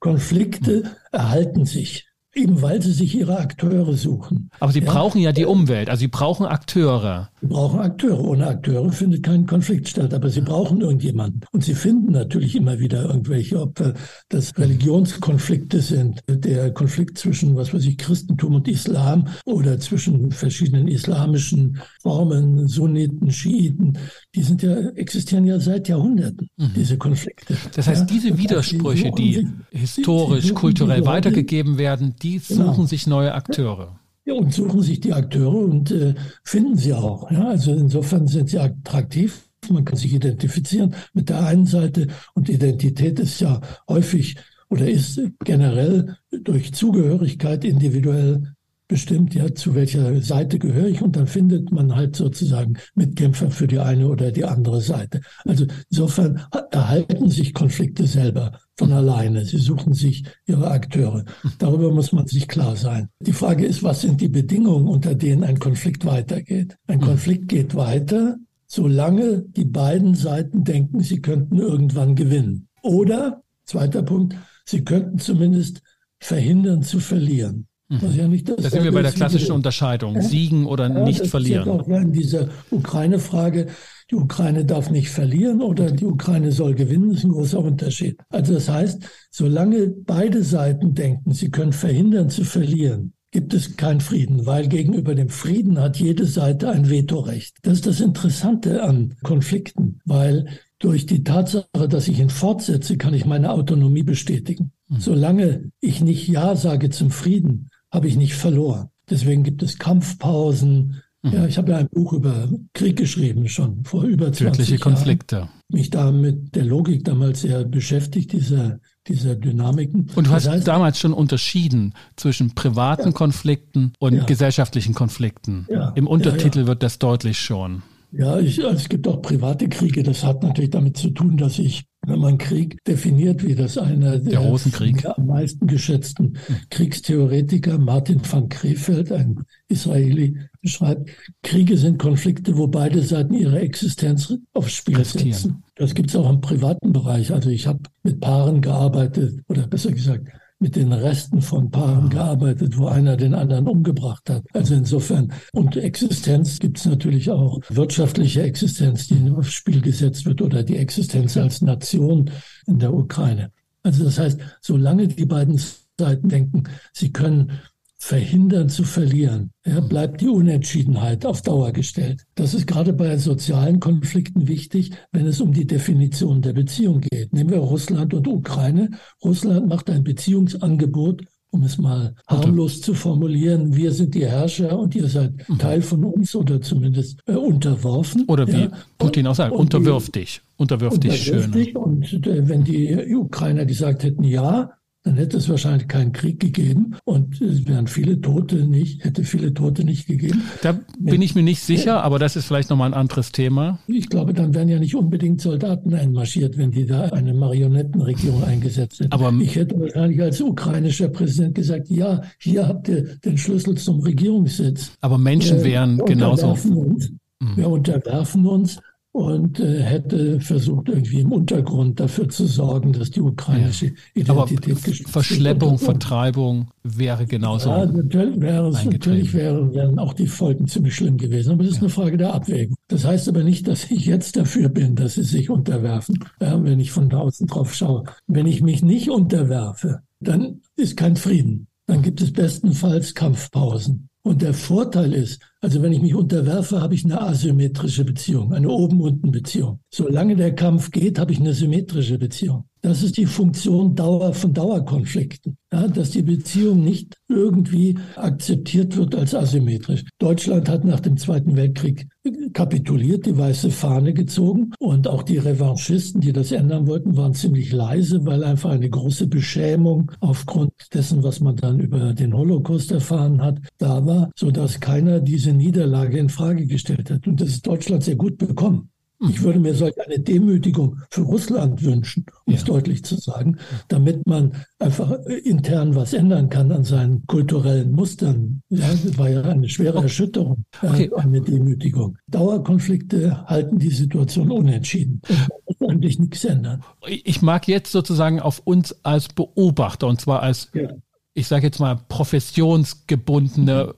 [0.00, 2.09] Konflikte erhalten sich.
[2.32, 4.50] Eben weil sie sich ihre Akteure suchen.
[4.60, 4.92] Aber sie ja?
[4.92, 7.30] brauchen ja die Umwelt, also sie brauchen Akteure.
[7.40, 8.22] Sie brauchen Akteure.
[8.22, 11.40] Ohne Akteure findet kein Konflikt statt, aber sie brauchen irgendjemanden.
[11.50, 13.82] Und sie finden natürlich immer wieder irgendwelche, ob
[14.28, 20.86] das Religionskonflikte sind, der Konflikt zwischen, was weiß ich, Christentum und Islam oder zwischen verschiedenen
[20.86, 23.98] islamischen Formen, Sunniten, Schiiten,
[24.34, 26.70] die sind ja, existieren ja seit Jahrhunderten, mhm.
[26.76, 27.56] diese Konflikte.
[27.74, 28.06] Das heißt, ja?
[28.06, 32.86] diese Widersprüche, die historisch, kulturell weitergegeben werden, die suchen genau.
[32.86, 33.98] sich neue Akteure.
[34.24, 37.30] Ja, und suchen sich die Akteure und äh, finden sie auch.
[37.30, 37.48] Ja?
[37.48, 39.48] Also insofern sind sie attraktiv.
[39.68, 44.36] Man kann sich identifizieren mit der einen Seite und Identität ist ja häufig
[44.68, 48.54] oder ist generell durch Zugehörigkeit individuell
[48.90, 53.68] bestimmt, ja, zu welcher Seite gehöre ich und dann findet man halt sozusagen Mitkämpfer für
[53.68, 55.20] die eine oder die andere Seite.
[55.44, 56.40] Also insofern
[56.72, 59.44] erhalten sich Konflikte selber von alleine.
[59.44, 61.24] Sie suchen sich ihre Akteure.
[61.58, 63.08] Darüber muss man sich klar sein.
[63.20, 66.76] Die Frage ist, was sind die Bedingungen, unter denen ein Konflikt weitergeht?
[66.88, 72.66] Ein Konflikt geht weiter, solange die beiden Seiten denken, sie könnten irgendwann gewinnen.
[72.82, 75.80] Oder, zweiter Punkt, sie könnten zumindest
[76.18, 77.68] verhindern zu verlieren.
[77.90, 80.22] Was ja nicht das da sind wir bei der klassischen Unterscheidung, ja?
[80.22, 81.62] siegen oder ja, nicht das verlieren.
[81.62, 83.66] Ist auch in dieser Ukraine-Frage,
[84.10, 88.20] die Ukraine darf nicht verlieren oder die Ukraine soll gewinnen, ist ein großer Unterschied.
[88.28, 94.00] Also das heißt, solange beide Seiten denken, sie können verhindern zu verlieren, gibt es keinen
[94.00, 97.56] Frieden, weil gegenüber dem Frieden hat jede Seite ein Vetorecht.
[97.62, 100.46] Das ist das Interessante an Konflikten, weil
[100.80, 104.72] durch die Tatsache, dass ich ihn fortsetze, kann ich meine Autonomie bestätigen.
[104.88, 105.00] Mhm.
[105.00, 108.88] Solange ich nicht Ja sage zum Frieden, habe ich nicht verloren.
[109.08, 111.02] Deswegen gibt es Kampfpausen.
[111.22, 111.32] Mhm.
[111.32, 114.80] Ja, ich habe ja ein Buch über Krieg geschrieben, schon vor über 20 Tödliche Jahren.
[114.80, 115.48] Konflikte.
[115.68, 120.10] Mich da mit der Logik damals sehr beschäftigt, dieser, dieser Dynamiken.
[120.14, 123.12] Und du hast heißt, damals schon unterschieden zwischen privaten ja.
[123.12, 124.24] Konflikten und ja.
[124.24, 125.66] gesellschaftlichen Konflikten.
[125.68, 125.90] Ja.
[125.90, 127.82] Im Untertitel wird das deutlich schon.
[128.12, 130.02] Ja, ich, also es gibt auch private Kriege.
[130.02, 134.18] Das hat natürlich damit zu tun, dass ich, wenn man Krieg definiert, wie das einer
[134.18, 136.38] der, der am meisten geschätzten
[136.70, 141.10] Kriegstheoretiker Martin van Krefeld, ein Israeli, beschreibt,
[141.42, 145.62] Kriege sind Konflikte, wo beide Seiten ihre Existenz aufs Spiel setzen.
[145.76, 147.32] Das gibt es auch im privaten Bereich.
[147.32, 150.28] Also ich habe mit Paaren gearbeitet oder besser gesagt
[150.60, 154.44] mit den Resten von Paaren gearbeitet, wo einer den anderen umgebracht hat.
[154.52, 160.42] Also insofern, und Existenz gibt es natürlich auch wirtschaftliche Existenz, die aufs Spiel gesetzt wird
[160.42, 162.30] oder die Existenz als Nation
[162.66, 163.50] in der Ukraine.
[163.82, 165.58] Also das heißt, solange die beiden
[165.98, 167.52] Seiten denken, sie können
[168.00, 172.24] verhindern zu verlieren, ja, bleibt die Unentschiedenheit auf Dauer gestellt.
[172.34, 177.34] Das ist gerade bei sozialen Konflikten wichtig, wenn es um die Definition der Beziehung geht.
[177.34, 178.90] Nehmen wir Russland und Ukraine.
[179.22, 184.94] Russland macht ein Beziehungsangebot um es mal harmlos zu formulieren, wir sind die Herrscher und
[184.94, 185.58] ihr seid mhm.
[185.58, 188.24] Teil von uns oder zumindest äh, unterworfen.
[188.28, 188.70] Oder wie ja.
[188.98, 191.76] Putin auch sagt, unterwirf dich, unterwirf dich schön.
[191.76, 194.70] Und äh, wenn die Ukrainer gesagt hätten, ja,
[195.02, 199.54] dann hätte es wahrscheinlich keinen Krieg gegeben und es wären viele Tote nicht, hätte viele
[199.54, 200.42] Tote nicht gegeben.
[200.62, 203.78] Da bin ich mir nicht sicher, aber das ist vielleicht nochmal ein anderes Thema.
[203.86, 209.00] Ich glaube, dann wären ja nicht unbedingt Soldaten einmarschiert, wenn die da eine Marionettenregierung eingesetzt
[209.00, 209.12] hätten.
[209.12, 214.00] Aber ich hätte wahrscheinlich als ukrainischer Präsident gesagt, ja, hier habt ihr den Schlüssel zum
[214.00, 214.92] Regierungssitz.
[215.00, 216.50] Aber Menschen wären wir genauso.
[216.50, 217.10] Uns.
[217.40, 217.56] Mhm.
[217.56, 218.78] Wir unterwerfen uns
[219.12, 223.92] und äh, hätte versucht, irgendwie im Untergrund dafür zu sorgen, dass die ukrainische.
[224.14, 225.80] Identität Aber Verschleppung, wird.
[225.80, 227.70] Vertreibung wäre genauso.
[227.70, 231.52] Ja, natürlich, wäre es, natürlich wäre, wären auch die Folgen ziemlich schlimm gewesen.
[231.52, 231.82] Aber das ist ja.
[231.82, 232.76] eine Frage der Abwägung.
[232.86, 236.78] Das heißt aber nicht, dass ich jetzt dafür bin, dass sie sich unterwerfen, ja, wenn
[236.78, 238.04] ich von draußen drauf schaue.
[238.28, 241.66] Wenn ich mich nicht unterwerfe, dann ist kein Frieden.
[241.86, 244.09] Dann gibt es bestenfalls Kampfpausen.
[244.30, 248.68] Und der Vorteil ist, also wenn ich mich unterwerfe, habe ich eine asymmetrische Beziehung, eine
[248.68, 249.80] Oben-Unten-Beziehung.
[249.90, 252.69] Solange der Kampf geht, habe ich eine symmetrische Beziehung.
[252.82, 259.14] Das ist die Funktion Dauer von Dauerkonflikten, ja, dass die Beziehung nicht irgendwie akzeptiert wird
[259.14, 260.04] als asymmetrisch.
[260.18, 262.08] Deutschland hat nach dem Zweiten Weltkrieg
[262.54, 267.70] kapituliert, die weiße Fahne gezogen und auch die Revanchisten, die das ändern wollten, waren ziemlich
[267.72, 273.42] leise, weil einfach eine große Beschämung aufgrund dessen, was man dann über den Holocaust erfahren
[273.42, 277.26] hat, da war, so dass keiner diese Niederlage in Frage gestellt hat.
[277.26, 278.90] Und das ist Deutschland sehr gut bekommen.
[279.28, 282.58] Ich würde mir solch eine Demütigung für Russland wünschen, um ja.
[282.58, 285.10] es deutlich zu sagen, damit man einfach
[285.44, 288.62] intern was ändern kann an seinen kulturellen Mustern.
[288.70, 290.00] Ja, das war ja eine schwere.
[290.00, 291.10] Erschütterung, okay.
[291.14, 292.16] eine Demütigung.
[292.28, 295.20] Dauerkonflikte halten die Situation unentschieden.
[295.66, 296.82] Und eigentlich nichts ändern.
[297.06, 300.90] Ich mag jetzt sozusagen auf uns als Beobachter, und zwar als ja
[301.32, 303.94] ich sage jetzt mal, professionsgebundene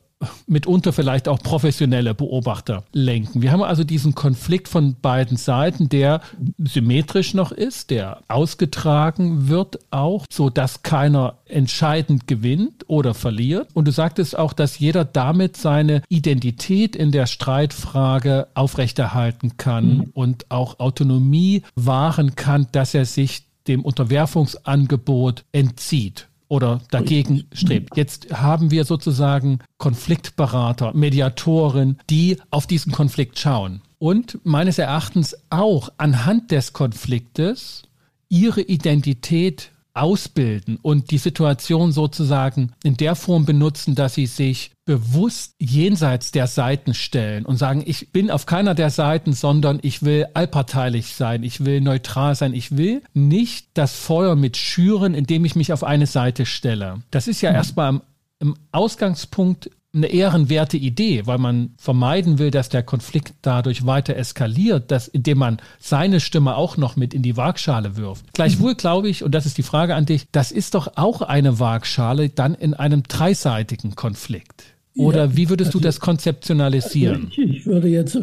[0.46, 3.42] mitunter vielleicht auch professionelle Beobachter lenken.
[3.42, 6.20] Wir haben also diesen Konflikt von beiden Seiten, der
[6.58, 13.68] symmetrisch noch ist, der ausgetragen wird auch, so dass keiner entscheidend gewinnt oder verliert.
[13.74, 20.11] Und du sagtest auch, dass jeder damit seine Identität in der Streitfrage aufrechterhalten kann mhm.
[20.14, 27.96] und auch Autonomie wahren kann, dass er sich dem Unterwerfungsangebot entzieht oder dagegen strebt.
[27.96, 35.88] Jetzt haben wir sozusagen Konfliktberater, Mediatoren, die auf diesen Konflikt schauen und meines Erachtens auch
[35.96, 37.84] anhand des Konfliktes
[38.28, 45.55] ihre Identität ausbilden und die Situation sozusagen in der Form benutzen, dass sie sich bewusst
[45.59, 50.26] jenseits der Seiten stellen und sagen, ich bin auf keiner der Seiten, sondern ich will
[50.35, 55.57] allparteilich sein, ich will neutral sein, ich will nicht das Feuer mit schüren, indem ich
[55.57, 57.02] mich auf eine Seite stelle.
[57.11, 57.57] Das ist ja mhm.
[57.57, 58.02] erstmal im,
[58.40, 64.90] im Ausgangspunkt eine ehrenwerte Idee, weil man vermeiden will, dass der Konflikt dadurch weiter eskaliert,
[64.90, 68.33] dass, indem man seine Stimme auch noch mit in die Waagschale wirft.
[68.33, 71.59] Gleichwohl glaube ich, und das ist die Frage an dich, das ist doch auch eine
[71.59, 74.64] Waagschale dann in einem dreiseitigen Konflikt.
[74.96, 77.28] Oder ja, wie würdest also, du das konzeptionalisieren?
[77.31, 78.18] Ich, ich, würde jetzt,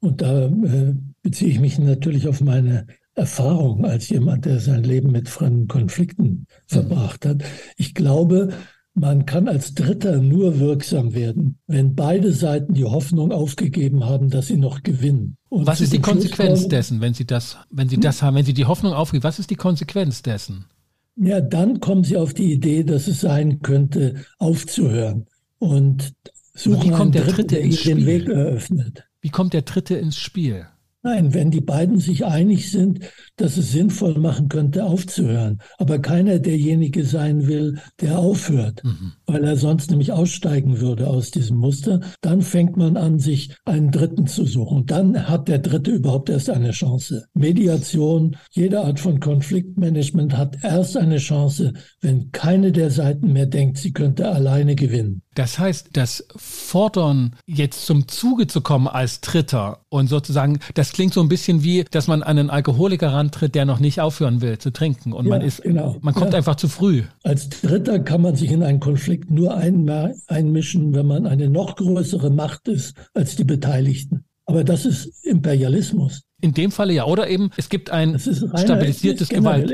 [0.00, 5.10] und da äh, beziehe ich mich natürlich auf meine Erfahrung als jemand, der sein Leben
[5.10, 7.44] mit fremden Konflikten verbracht hat.
[7.76, 8.50] Ich glaube,
[8.94, 14.48] man kann als Dritter nur wirksam werden, wenn beide Seiten die Hoffnung aufgegeben haben, dass
[14.48, 15.36] sie noch gewinnen.
[15.48, 18.02] Und was ist die Konsequenz dessen, wenn sie das, wenn sie hm?
[18.02, 19.24] das haben, wenn sie die Hoffnung aufgeben?
[19.24, 20.66] Was ist die Konsequenz dessen?
[21.16, 25.26] Ja, dann kommen sie auf die Idee, dass es sein könnte, aufzuhören
[25.58, 26.14] und
[26.54, 29.04] suchen wie kommt der Dritte, der ihnen den Weg eröffnet.
[29.20, 30.66] Wie kommt der Dritte ins Spiel?
[31.04, 33.00] Nein, wenn die beiden sich einig sind,
[33.36, 39.12] dass es sinnvoll machen könnte, aufzuhören, aber keiner derjenige sein will, der aufhört, mhm.
[39.26, 43.90] weil er sonst nämlich aussteigen würde aus diesem Muster, dann fängt man an, sich einen
[43.90, 44.86] Dritten zu suchen.
[44.86, 47.26] Dann hat der Dritte überhaupt erst eine Chance.
[47.34, 53.78] Mediation, jede Art von Konfliktmanagement hat erst eine Chance, wenn keine der Seiten mehr denkt,
[53.78, 55.22] sie könnte alleine gewinnen.
[55.34, 61.14] Das heißt, das Fordern, jetzt zum Zuge zu kommen als Dritter und sozusagen, das klingt
[61.14, 64.58] so ein bisschen wie, dass man an einen Alkoholiker rantritt, der noch nicht aufhören will
[64.58, 65.96] zu trinken und ja, man ist, genau.
[66.00, 66.38] man kommt ja.
[66.38, 67.02] einfach zu früh.
[67.22, 72.30] Als Dritter kann man sich in einen Konflikt nur einmischen, wenn man eine noch größere
[72.30, 74.24] Macht ist als die Beteiligten.
[74.44, 76.22] Aber das ist Imperialismus.
[76.40, 77.06] In dem Falle ja.
[77.06, 79.70] Oder eben, es gibt ein stabilisiertes Gewalt.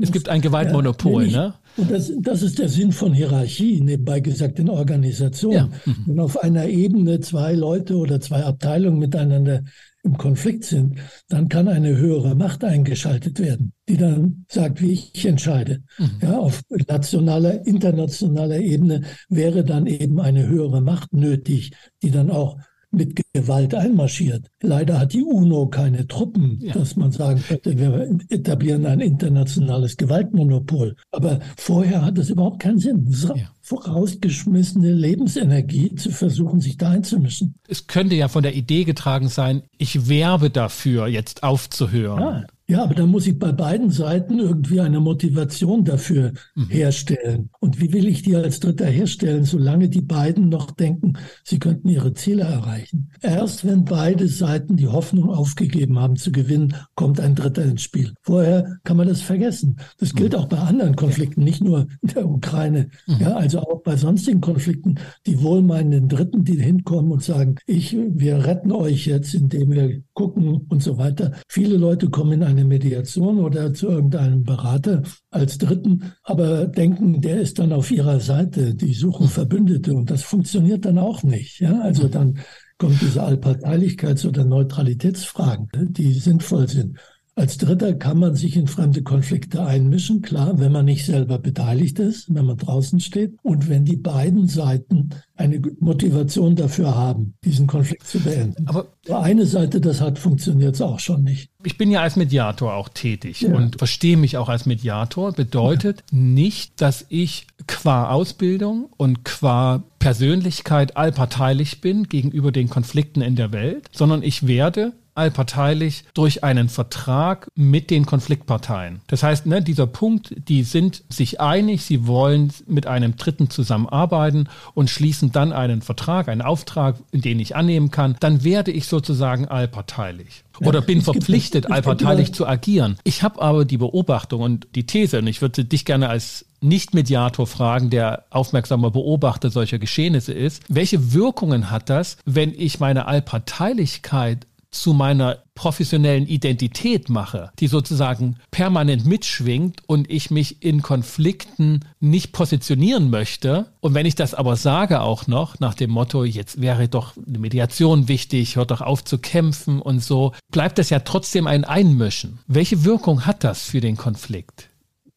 [0.00, 1.54] Es gibt ein Gewaltmonopol, ja, ne?
[1.76, 5.56] Und das, das ist der Sinn von Hierarchie, nebenbei gesagt, in Organisationen.
[5.56, 5.92] Ja.
[5.92, 5.96] Mhm.
[6.06, 9.64] Wenn auf einer Ebene zwei Leute oder zwei Abteilungen miteinander
[10.02, 15.26] im Konflikt sind, dann kann eine höhere Macht eingeschaltet werden, die dann sagt, wie ich
[15.26, 15.82] entscheide.
[15.98, 16.10] Mhm.
[16.22, 22.58] Ja, auf nationaler, internationaler Ebene wäre dann eben eine höhere Macht nötig, die dann auch
[22.90, 24.46] mit Gewalt einmarschiert.
[24.62, 26.72] Leider hat die UNO keine Truppen, ja.
[26.72, 30.96] dass man sagen könnte, wir etablieren ein internationales Gewaltmonopol.
[31.12, 33.06] Aber vorher hat das überhaupt keinen Sinn.
[33.34, 33.50] Ja.
[33.60, 37.54] Vorausgeschmissene Lebensenergie zu versuchen, sich da einzumischen.
[37.68, 42.20] Es könnte ja von der Idee getragen sein, ich werbe dafür, jetzt aufzuhören.
[42.20, 42.46] Ja.
[42.70, 46.68] Ja, aber dann muss ich bei beiden Seiten irgendwie eine Motivation dafür mhm.
[46.68, 47.48] herstellen.
[47.60, 51.14] Und wie will ich die als Dritter herstellen, solange die beiden noch denken,
[51.44, 53.10] sie könnten ihre Ziele erreichen?
[53.28, 58.14] Erst wenn beide Seiten die Hoffnung aufgegeben haben zu gewinnen, kommt ein Dritter ins Spiel.
[58.22, 59.76] Vorher kann man das vergessen.
[59.98, 60.38] Das gilt mhm.
[60.38, 62.88] auch bei anderen Konflikten, nicht nur in der Ukraine.
[63.06, 63.16] Mhm.
[63.20, 64.94] Ja, also auch bei sonstigen Konflikten,
[65.26, 70.66] die wohlmeinenden Dritten, die hinkommen und sagen, ich, wir retten euch jetzt, indem wir gucken
[70.70, 71.32] und so weiter.
[71.48, 77.42] Viele Leute kommen in eine Mediation oder zu irgendeinem Berater als Dritten, aber denken, der
[77.42, 81.60] ist dann auf ihrer Seite, die suchen Verbündete und das funktioniert dann auch nicht.
[81.60, 81.82] Ja?
[81.82, 82.38] Also dann
[82.78, 86.98] kommen diese Allparteilichkeits- oder Neutralitätsfragen, die sinnvoll sind.
[87.38, 92.00] Als Dritter kann man sich in fremde Konflikte einmischen, klar, wenn man nicht selber beteiligt
[92.00, 97.68] ist, wenn man draußen steht und wenn die beiden Seiten eine Motivation dafür haben, diesen
[97.68, 98.66] Konflikt zu beenden.
[98.66, 101.52] Aber eine Seite das hat, funktioniert es auch schon nicht.
[101.62, 103.54] Ich bin ja als Mediator auch tätig ja.
[103.54, 105.30] und verstehe mich auch als Mediator.
[105.32, 106.18] Bedeutet ja.
[106.18, 113.52] nicht, dass ich qua Ausbildung und qua Persönlichkeit allparteilich bin gegenüber den Konflikten in der
[113.52, 119.00] Welt, sondern ich werde allparteilich durch einen Vertrag mit den Konfliktparteien.
[119.08, 124.48] Das heißt, ne, dieser Punkt, die sind sich einig, sie wollen mit einem Dritten zusammenarbeiten
[124.74, 129.48] und schließen dann einen Vertrag, einen Auftrag, den ich annehmen kann, dann werde ich sozusagen
[129.48, 132.98] allparteilich oder bin verpflichtet, allparteilich zu agieren.
[133.04, 137.46] Ich habe aber die Beobachtung und die These, und ich würde dich gerne als nicht-Mediator
[137.46, 140.62] fragen, der aufmerksamer Beobachter solcher Geschehnisse ist.
[140.68, 148.36] Welche Wirkungen hat das, wenn ich meine Allparteilichkeit zu meiner professionellen Identität mache, die sozusagen
[148.50, 153.66] permanent mitschwingt und ich mich in Konflikten nicht positionieren möchte.
[153.80, 157.38] Und wenn ich das aber sage auch noch nach dem Motto, jetzt wäre doch eine
[157.38, 162.38] Mediation wichtig, hört doch auf zu kämpfen und so, bleibt das ja trotzdem ein Einmischen.
[162.46, 164.68] Welche Wirkung hat das für den Konflikt?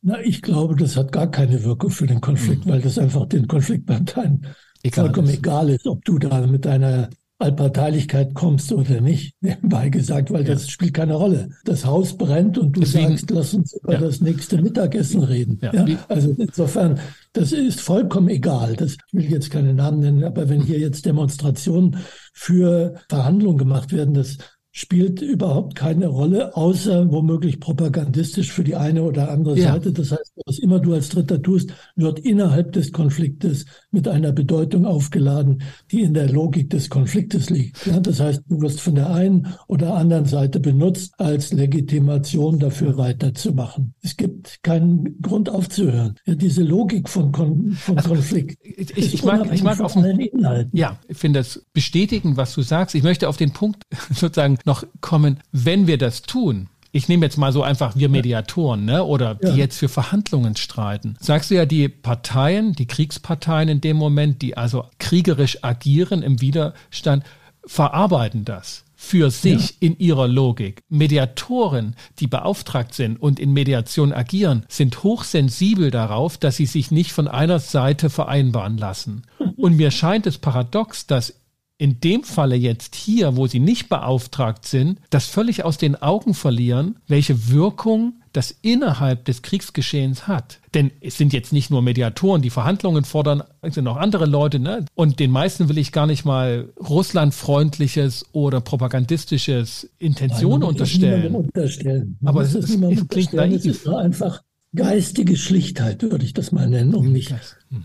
[0.02, 2.72] Na, ich glaube, das hat gar keine Wirkung für den Konflikt, mhm.
[2.72, 4.48] weil das einfach den Konfliktparteien
[4.92, 7.10] vollkommen egal ist, ob du da mit deiner
[7.42, 10.54] Allparteilichkeit kommst oder nicht, nebenbei gesagt, weil ja.
[10.54, 11.50] das spielt keine Rolle.
[11.66, 14.00] Das Haus brennt und du Deswegen, sagst, lass uns über ja.
[14.00, 15.60] das nächste Mittagessen reden.
[15.62, 15.86] Ja.
[16.08, 17.00] Also insofern,
[17.34, 18.76] das ist vollkommen egal.
[18.76, 21.98] Das will ich jetzt keine Namen nennen, aber wenn hier jetzt Demonstrationen
[22.34, 24.38] für Verhandlungen gemacht werden, das
[24.72, 29.74] spielt überhaupt keine Rolle, außer womöglich propagandistisch für die eine oder andere ja.
[29.74, 29.92] Seite.
[29.92, 34.86] Das heißt, was immer du als Dritter tust, wird innerhalb des Konfliktes mit einer Bedeutung
[34.86, 37.86] aufgeladen, die in der Logik des Konfliktes liegt.
[37.86, 42.98] Ja, das heißt, du wirst von der einen oder anderen Seite benutzt als Legitimation dafür
[42.98, 43.94] weiterzumachen.
[44.02, 46.16] Es gibt keinen Grund aufzuhören.
[46.26, 48.58] Ja, diese Logik von, Kon von also, Konflikt.
[48.64, 50.78] Ich, ich mag, ich mag auf den Inhalten.
[50.78, 52.96] Ja, ich finde das bestätigen, was du sagst.
[52.96, 57.38] Ich möchte auf den Punkt sozusagen noch kommen, wenn wir das tun, ich nehme jetzt
[57.38, 59.56] mal so einfach wir Mediatoren, ne, oder die ja.
[59.56, 61.16] jetzt für Verhandlungen streiten.
[61.20, 66.42] Sagst du ja, die Parteien, die Kriegsparteien in dem Moment, die also kriegerisch agieren im
[66.42, 67.24] Widerstand,
[67.66, 69.76] verarbeiten das für sich ja.
[69.80, 70.84] in ihrer Logik.
[70.90, 77.12] Mediatoren, die beauftragt sind und in Mediation agieren, sind hochsensibel darauf, dass sie sich nicht
[77.12, 79.24] von einer Seite vereinbaren lassen.
[79.58, 81.36] Und mir scheint es paradox, dass
[81.82, 86.36] in dem Falle jetzt hier, wo sie nicht beauftragt sind, das völlig aus den Augen
[86.36, 90.60] verlieren, welche Wirkung das innerhalb des Kriegsgeschehens hat.
[90.76, 94.60] Denn es sind jetzt nicht nur Mediatoren, die Verhandlungen fordern, es sind auch andere Leute,
[94.60, 94.86] ne?
[94.94, 101.34] Und den meisten will ich gar nicht mal russlandfreundliches oder propagandistisches Intention Nein, unterstellen.
[101.34, 102.20] unterstellen.
[102.24, 103.56] Aber es, ist, es klingt naiv.
[103.56, 104.44] Es ist einfach
[104.76, 107.34] geistige Schlichtheit, würde ich das mal nennen, um nicht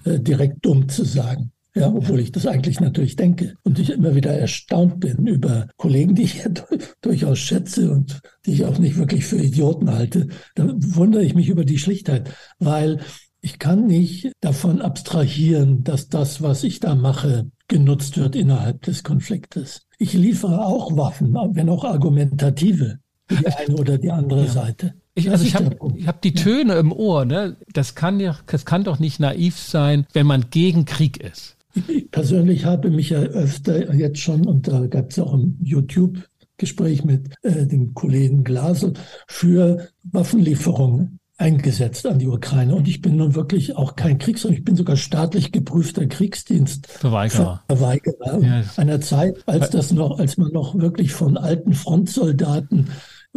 [0.04, 1.50] äh, direkt dumm zu sagen.
[1.76, 6.14] Ja, obwohl ich das eigentlich natürlich denke und ich immer wieder erstaunt bin über Kollegen,
[6.14, 6.50] die ich ja
[7.02, 10.28] durchaus schätze und die ich auch nicht wirklich für Idioten halte.
[10.54, 13.00] Da wundere ich mich über die Schlichtheit, weil
[13.42, 19.04] ich kann nicht davon abstrahieren, dass das, was ich da mache, genutzt wird innerhalb des
[19.04, 19.82] Konfliktes.
[19.98, 24.50] Ich liefere auch Waffen, wenn auch argumentative, für die eine oder die andere ja.
[24.50, 24.94] Seite.
[25.14, 27.24] Ich, also ich habe hab die Töne im Ohr.
[27.24, 27.56] Ne?
[27.72, 31.55] Das kann ja, das kann doch nicht naiv sein, wenn man gegen Krieg ist.
[31.88, 37.04] Ich persönlich habe mich ja öfter jetzt schon, und da gab es auch ein YouTube-Gespräch
[37.04, 38.94] mit äh, dem Kollegen Glasel,
[39.26, 42.74] für Waffenlieferungen eingesetzt an die Ukraine.
[42.74, 47.62] Und ich bin nun wirklich auch kein Kriegs- ich bin sogar staatlich geprüfter Kriegsdienstverweigerer.
[47.68, 48.40] Verweigerer.
[48.40, 48.64] Ja.
[48.76, 52.88] Einer Zeit, als das noch, als man noch wirklich von alten Frontsoldaten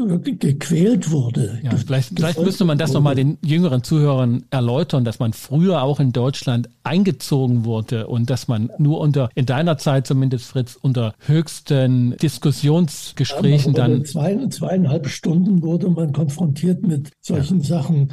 [0.07, 1.59] gequält wurde.
[1.63, 5.99] Ja, vielleicht, vielleicht müsste man das nochmal den jüngeren Zuhörern erläutern, dass man früher auch
[5.99, 11.13] in Deutschland eingezogen wurde und dass man nur unter, in deiner Zeit zumindest, Fritz, unter
[11.19, 14.05] höchsten Diskussionsgesprächen ja, dann.
[14.05, 17.65] Zwei, zweieinhalb Stunden wurde man konfrontiert mit solchen ja.
[17.65, 18.11] Sachen.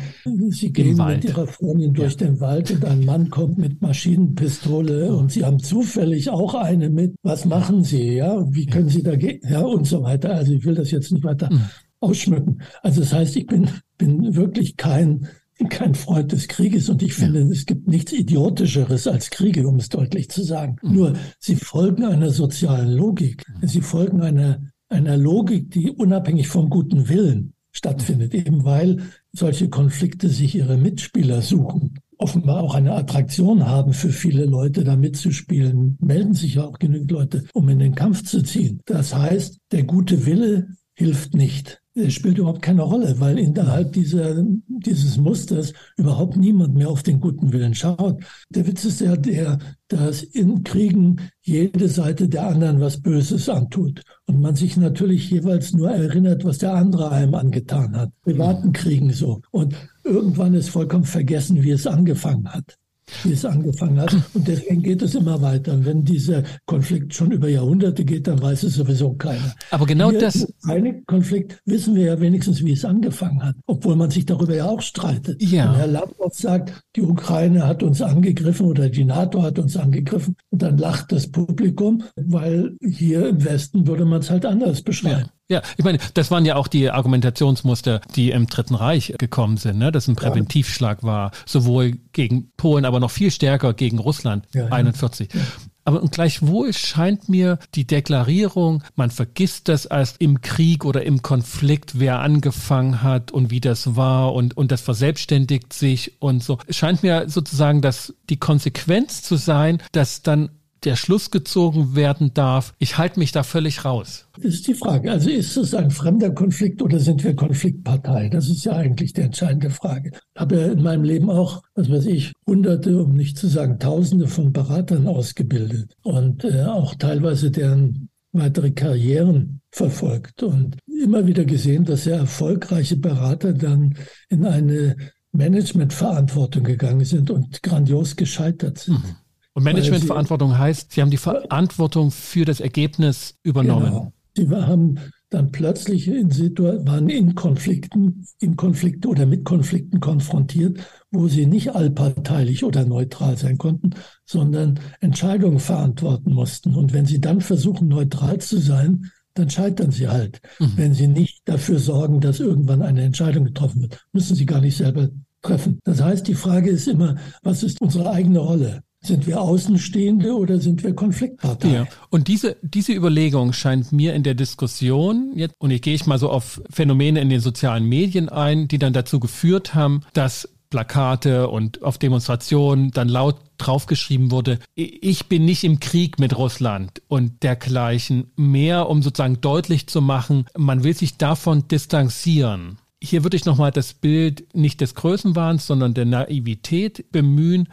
[0.50, 5.32] Sie gehen mit ihrer Freundin durch den Wald und ein Mann kommt mit Maschinenpistole und
[5.32, 7.14] sie haben zufällig auch eine mit.
[7.22, 8.16] Was machen sie?
[8.16, 9.46] Ja, wie können sie dagegen?
[9.48, 10.34] Ja, und so weiter.
[10.34, 11.48] Also ich will das jetzt nicht weiter.
[11.52, 11.62] Mhm
[12.00, 12.62] ausschmücken.
[12.82, 15.28] Also das heißt, ich bin, bin wirklich kein,
[15.70, 17.46] kein Freund des Krieges und ich finde, ja.
[17.46, 20.76] es gibt nichts Idiotischeres als Kriege, um es deutlich zu sagen.
[20.82, 20.94] Mhm.
[20.94, 23.44] Nur, sie folgen einer sozialen Logik.
[23.48, 23.66] Mhm.
[23.66, 28.38] Sie folgen einer, einer Logik, die unabhängig vom guten Willen stattfindet, mhm.
[28.38, 34.46] eben weil solche Konflikte sich ihre Mitspieler suchen offenbar auch eine Attraktion haben für viele
[34.46, 38.80] Leute, da mitzuspielen, melden sich ja auch genügend Leute, um in den Kampf zu ziehen.
[38.86, 45.16] Das heißt, der gute Wille hilft nicht spielt überhaupt keine Rolle, weil innerhalb dieser, dieses
[45.16, 48.22] Musters überhaupt niemand mehr auf den guten Willen schaut.
[48.50, 54.02] Der Witz ist ja der, dass in Kriegen jede Seite der anderen was Böses antut
[54.26, 58.10] und man sich natürlich jeweils nur erinnert, was der andere einem angetan hat.
[58.22, 59.40] Privaten Kriegen so.
[59.50, 62.76] Und irgendwann ist vollkommen vergessen, wie es angefangen hat
[63.22, 64.14] wie es angefangen hat.
[64.34, 65.74] Und deswegen geht es immer weiter.
[65.74, 69.54] Und wenn dieser Konflikt schon über Jahrhunderte geht, dann weiß es sowieso keiner.
[69.70, 70.46] Aber genau Hier, das.
[70.64, 74.66] Ein Konflikt wissen wir ja wenigstens, wie es angefangen hat, obwohl man sich darüber ja
[74.66, 75.42] auch streitet.
[75.42, 75.70] Ja.
[75.70, 80.36] Wenn Herr Lavrov sagt, die Ukraine hat uns angegriffen oder die NATO hat uns angegriffen,
[80.50, 85.26] und dann lacht das Publikum, weil hier im Westen würde man es halt anders beschreiben.
[85.26, 85.35] Ja.
[85.48, 89.78] Ja, ich meine, das waren ja auch die Argumentationsmuster, die im Dritten Reich gekommen sind,
[89.78, 89.92] ne?
[89.92, 95.32] dass ein Präventivschlag war, sowohl gegen Polen, aber noch viel stärker gegen Russland, ja, 41.
[95.32, 95.40] Ja.
[95.84, 101.22] Aber und gleichwohl scheint mir die Deklarierung, man vergisst das als im Krieg oder im
[101.22, 106.58] Konflikt, wer angefangen hat und wie das war und, und das verselbstständigt sich und so.
[106.66, 110.50] Es scheint mir sozusagen, dass die Konsequenz zu sein, dass dann
[110.84, 114.28] der Schluss gezogen werden darf, ich halte mich da völlig raus?
[114.36, 115.10] Das ist die Frage.
[115.10, 118.28] Also ist es ein fremder Konflikt oder sind wir Konfliktpartei?
[118.28, 120.12] Das ist ja eigentlich die entscheidende Frage.
[120.34, 123.78] Ich habe ja in meinem Leben auch, was weiß ich, hunderte, um nicht zu sagen
[123.78, 131.44] tausende von Beratern ausgebildet und äh, auch teilweise deren weitere Karrieren verfolgt und immer wieder
[131.44, 133.94] gesehen, dass sehr erfolgreiche Berater dann
[134.28, 134.96] in eine
[135.32, 139.02] Managementverantwortung gegangen sind und grandios gescheitert sind.
[139.02, 139.16] Mhm.
[139.56, 143.86] Und Managementverantwortung heißt, Sie haben die Verantwortung für das Ergebnis übernommen.
[143.86, 144.12] Genau.
[144.36, 144.98] Sie haben
[145.30, 150.78] dann plötzlich in Situation, waren in Konflikten, in Konflikte oder mit Konflikten konfrontiert,
[151.10, 153.94] wo sie nicht allparteilich oder neutral sein konnten,
[154.26, 156.74] sondern Entscheidungen verantworten mussten.
[156.74, 160.42] Und wenn sie dann versuchen, neutral zu sein, dann scheitern sie halt.
[160.58, 160.72] Mhm.
[160.76, 164.76] Wenn sie nicht dafür sorgen, dass irgendwann eine Entscheidung getroffen wird, müssen sie gar nicht
[164.76, 165.08] selber
[165.40, 165.78] treffen.
[165.84, 168.82] Das heißt, die Frage ist immer, was ist unsere eigene Rolle?
[169.06, 171.68] Sind wir Außenstehende oder sind wir Konfliktpartei?
[171.68, 171.86] Ja.
[172.10, 176.18] Und diese, diese Überlegung scheint mir in der Diskussion jetzt, und ich gehe ich mal
[176.18, 181.48] so auf Phänomene in den sozialen Medien ein, die dann dazu geführt haben, dass Plakate
[181.48, 187.44] und auf Demonstrationen dann laut draufgeschrieben wurde, ich bin nicht im Krieg mit Russland und
[187.44, 192.78] dergleichen, mehr um sozusagen deutlich zu machen, man will sich davon distanzieren.
[193.00, 197.68] Hier würde ich nochmal das Bild nicht des Größenwahns, sondern der Naivität bemühen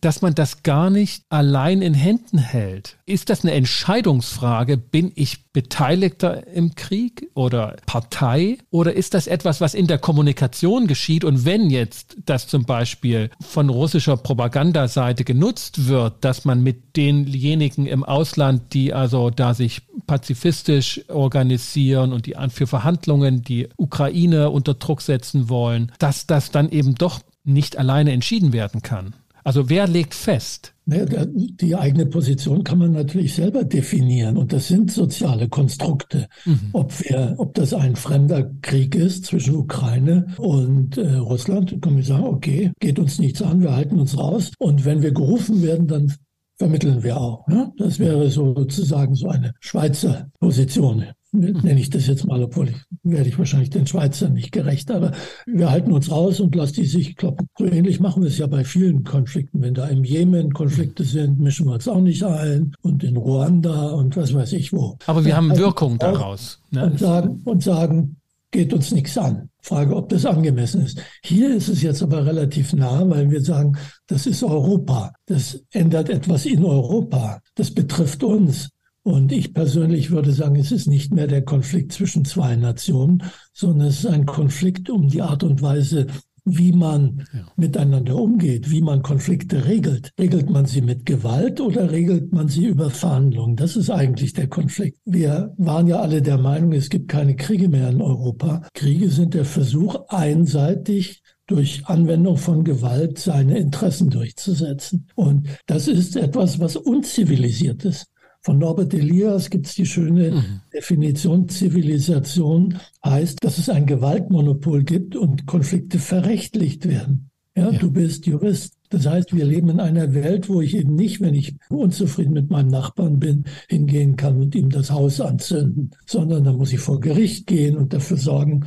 [0.00, 2.96] dass man das gar nicht allein in Händen hält.
[3.06, 4.76] Ist das eine Entscheidungsfrage?
[4.76, 8.58] Bin ich Beteiligter im Krieg oder Partei?
[8.70, 11.24] Oder ist das etwas, was in der Kommunikation geschieht?
[11.24, 17.86] Und wenn jetzt das zum Beispiel von russischer Propagandaseite genutzt wird, dass man mit denjenigen
[17.86, 24.74] im Ausland, die also da sich pazifistisch organisieren und die für Verhandlungen die Ukraine unter
[24.74, 29.14] Druck setzen wollen, dass das dann eben doch nicht alleine entschieden werden kann.
[29.44, 30.74] Also wer legt fest?
[30.86, 36.28] Die eigene Position kann man natürlich selber definieren und das sind soziale Konstrukte.
[36.46, 36.70] Mhm.
[36.72, 42.04] Ob, wir, ob das ein fremder Krieg ist zwischen Ukraine und äh, Russland, können wir
[42.04, 44.50] sagen, okay, geht uns nichts an, wir halten uns raus.
[44.58, 46.14] Und wenn wir gerufen werden, dann
[46.56, 47.46] vermitteln wir auch.
[47.48, 47.72] Ne?
[47.76, 53.28] Das wäre sozusagen so eine Schweizer Position nenne ich das jetzt mal, obwohl ich, werde
[53.28, 55.12] ich wahrscheinlich den Schweizern nicht gerecht, aber
[55.46, 57.48] wir halten uns raus und lassen die sich kloppen.
[57.58, 59.60] So ähnlich machen wir es ja bei vielen Konflikten.
[59.60, 63.88] Wenn da im Jemen Konflikte sind, mischen wir uns auch nicht ein und in Ruanda
[63.90, 64.96] und was weiß ich wo.
[65.06, 66.60] Aber wir haben Wirkung daraus.
[66.70, 66.86] Ne?
[66.86, 68.16] Und, sagen, und sagen,
[68.50, 69.50] geht uns nichts an.
[69.60, 71.02] Frage, ob das angemessen ist.
[71.22, 73.76] Hier ist es jetzt aber relativ nah, weil wir sagen,
[74.06, 75.12] das ist Europa.
[75.26, 77.40] Das ändert etwas in Europa.
[77.54, 78.70] Das betrifft uns.
[79.02, 83.22] Und ich persönlich würde sagen, es ist nicht mehr der Konflikt zwischen zwei Nationen,
[83.52, 86.06] sondern es ist ein Konflikt um die Art und Weise,
[86.44, 87.46] wie man ja.
[87.56, 90.12] miteinander umgeht, wie man Konflikte regelt.
[90.18, 93.56] Regelt man sie mit Gewalt oder regelt man sie über Verhandlungen?
[93.56, 94.98] Das ist eigentlich der Konflikt.
[95.04, 98.62] Wir waren ja alle der Meinung, es gibt keine Kriege mehr in Europa.
[98.74, 105.08] Kriege sind der Versuch, einseitig durch Anwendung von Gewalt seine Interessen durchzusetzen.
[105.14, 108.06] Und das ist etwas, was unzivilisiert ist.
[108.48, 110.60] Von Norbert Elias gibt es die schöne mhm.
[110.72, 117.28] Definition, Zivilisation heißt, dass es ein Gewaltmonopol gibt und Konflikte verrechtlicht werden.
[117.54, 118.72] Ja, ja, du bist Jurist.
[118.88, 122.48] Das heißt, wir leben in einer Welt, wo ich eben nicht, wenn ich unzufrieden mit
[122.48, 127.00] meinem Nachbarn bin, hingehen kann und ihm das Haus anzünden, sondern da muss ich vor
[127.00, 128.64] Gericht gehen und dafür sorgen,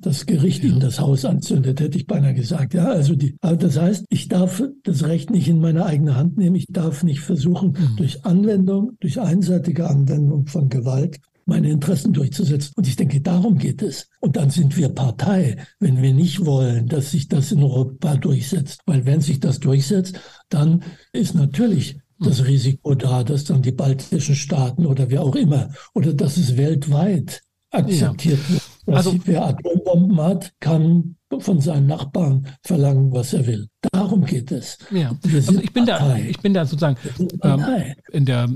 [0.00, 0.70] das Gericht ja.
[0.70, 2.74] ihm das Haus anzündet, hätte ich beinahe gesagt.
[2.74, 6.36] Ja, also die, also das heißt, ich darf das Recht nicht in meine eigene Hand
[6.36, 6.56] nehmen.
[6.56, 7.96] Ich darf nicht versuchen, mhm.
[7.96, 12.72] durch Anwendung, durch einseitige Anwendung von Gewalt meine Interessen durchzusetzen.
[12.76, 14.08] Und ich denke, darum geht es.
[14.20, 18.80] Und dann sind wir Partei, wenn wir nicht wollen, dass sich das in Europa durchsetzt.
[18.86, 22.46] Weil wenn sich das durchsetzt, dann ist natürlich das mhm.
[22.46, 27.42] Risiko da, dass dann die baltischen Staaten oder wer auch immer oder dass es weltweit
[27.70, 28.54] akzeptiert ja.
[28.54, 28.62] wird.
[28.86, 33.68] Also, wer Atombomben hat, kann von seinen Nachbarn verlangen, was er will.
[33.92, 34.78] Darum geht es.
[34.90, 35.16] Ja.
[35.24, 36.96] Also ich bin da, ich bin da sozusagen
[37.42, 37.64] ähm,
[38.12, 38.48] in der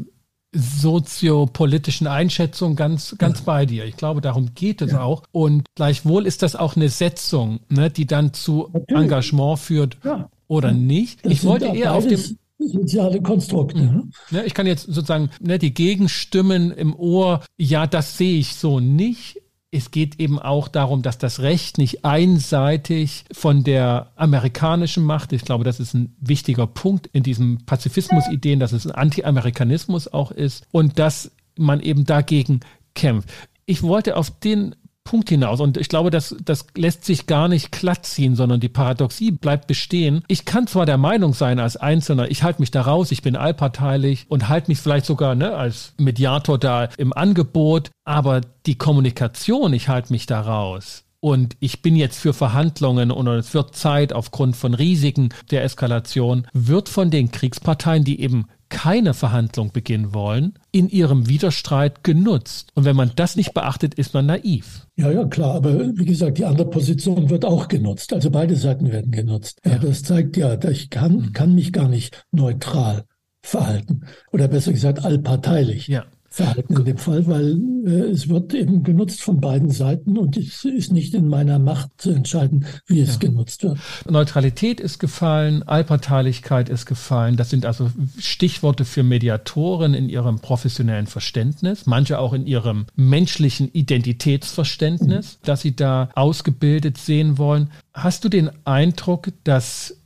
[0.55, 3.45] soziopolitischen Einschätzung ganz, ganz ja.
[3.45, 3.85] bei dir.
[3.85, 5.03] Ich glaube, darum geht es ja.
[5.03, 5.23] auch.
[5.31, 9.03] Und gleichwohl ist das auch eine Setzung, ne, die dann zu Natürlich.
[9.03, 10.31] Engagement führt ja.
[10.47, 11.25] oder nicht.
[11.25, 12.21] Das ich wollte eher auf dem
[12.59, 13.79] soziale Konstrukte.
[13.79, 14.13] Mhm.
[14.31, 18.81] Ne, ich kann jetzt sozusagen ne, die Gegenstimmen im Ohr, ja, das sehe ich so
[18.81, 19.41] nicht
[19.71, 25.45] es geht eben auch darum, dass das Recht nicht einseitig von der amerikanischen Macht, ich
[25.45, 30.67] glaube, das ist ein wichtiger Punkt in diesem Pazifismus-Ideen, dass es ein Anti-Amerikanismus auch ist
[30.73, 32.61] und dass man eben dagegen
[32.95, 33.29] kämpft.
[33.67, 34.75] Ich wollte auf den
[35.09, 35.61] Punkt hinaus.
[35.61, 39.67] Und ich glaube, das, das lässt sich gar nicht glatt ziehen, sondern die Paradoxie bleibt
[39.67, 40.23] bestehen.
[40.29, 43.35] Ich kann zwar der Meinung sein als Einzelner, ich halte mich da raus, ich bin
[43.35, 49.73] allparteilich und halte mich vielleicht sogar ne, als Mediator da im Angebot, aber die Kommunikation,
[49.73, 54.13] ich halte mich da raus und ich bin jetzt für Verhandlungen und es wird Zeit
[54.13, 60.59] aufgrund von Risiken der Eskalation, wird von den Kriegsparteien, die eben keine Verhandlung beginnen wollen,
[60.73, 62.71] in ihrem Widerstreit genutzt.
[62.75, 64.87] Und wenn man das nicht beachtet, ist man naiv.
[64.97, 65.55] Ja, ja, klar.
[65.55, 68.13] Aber wie gesagt, die andere Position wird auch genutzt.
[68.13, 69.61] Also beide Seiten werden genutzt.
[69.65, 71.33] Ja, das zeigt ja, ich kann, mhm.
[71.33, 73.05] kann mich gar nicht neutral
[73.43, 74.03] verhalten.
[74.33, 75.89] Oder besser gesagt, allparteilich.
[75.89, 76.05] Ja
[76.39, 80.65] verhalten in dem Fall, weil äh, es wird eben genutzt von beiden Seiten und es
[80.65, 83.19] ist nicht in meiner Macht zu entscheiden, wie es ja.
[83.19, 83.79] genutzt wird.
[84.09, 87.37] Neutralität ist gefallen, Allparteilichkeit ist gefallen.
[87.37, 93.71] Das sind also Stichworte für Mediatoren in ihrem professionellen Verständnis, manche auch in ihrem menschlichen
[93.73, 95.47] Identitätsverständnis, mhm.
[95.47, 97.71] dass sie da ausgebildet sehen wollen.
[97.93, 99.98] Hast du den Eindruck, dass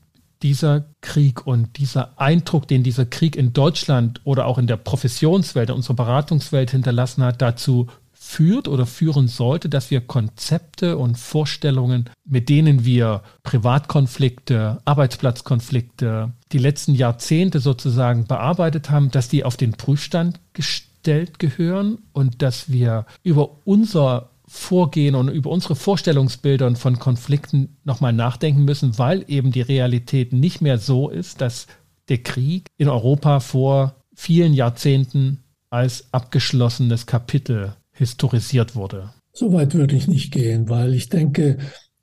[0.43, 5.71] dieser Krieg und dieser Eindruck, den dieser Krieg in Deutschland oder auch in der Professionswelt,
[5.71, 12.09] in unserer Beratungswelt hinterlassen hat, dazu führt oder führen sollte, dass wir Konzepte und Vorstellungen,
[12.25, 19.73] mit denen wir Privatkonflikte, Arbeitsplatzkonflikte, die letzten Jahrzehnte sozusagen bearbeitet haben, dass die auf den
[19.73, 27.79] Prüfstand gestellt gehören und dass wir über unser Vorgehen und über unsere Vorstellungsbilder von Konflikten
[27.85, 31.69] nochmal nachdenken müssen, weil eben die Realität nicht mehr so ist, dass
[32.11, 39.15] der Krieg in Europa vor vielen Jahrzehnten als abgeschlossenes Kapitel historisiert wurde.
[39.33, 41.57] So weit würde ich nicht gehen, weil ich denke,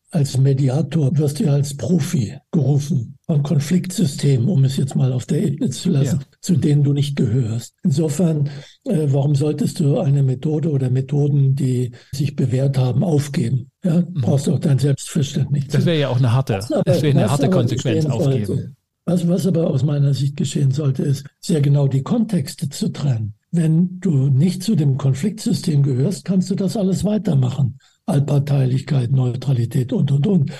[0.09, 5.43] als Mediator wirst du als Profi gerufen von Konfliktsystemen, um es jetzt mal auf der
[5.43, 6.37] Ebene zu lassen, ja.
[6.41, 7.75] zu denen du nicht gehörst.
[7.83, 8.49] Insofern,
[8.85, 13.69] äh, warum solltest du eine Methode oder Methoden, die sich bewährt haben, aufgeben?
[13.83, 14.21] Ja, mhm.
[14.21, 15.67] brauchst du auch dein Selbstverständnis.
[15.67, 18.45] Das wäre ja auch eine harte, aber, das wäre eine harte Konsequenz aufgeben.
[18.47, 18.75] Sollte,
[19.05, 23.35] was, was aber aus meiner Sicht geschehen sollte, ist sehr genau die Kontexte zu trennen.
[23.51, 27.77] Wenn du nicht zu dem Konfliktsystem gehörst, kannst du das alles weitermachen.
[28.09, 30.51] Allparteilichkeit, Neutralität und, und, und.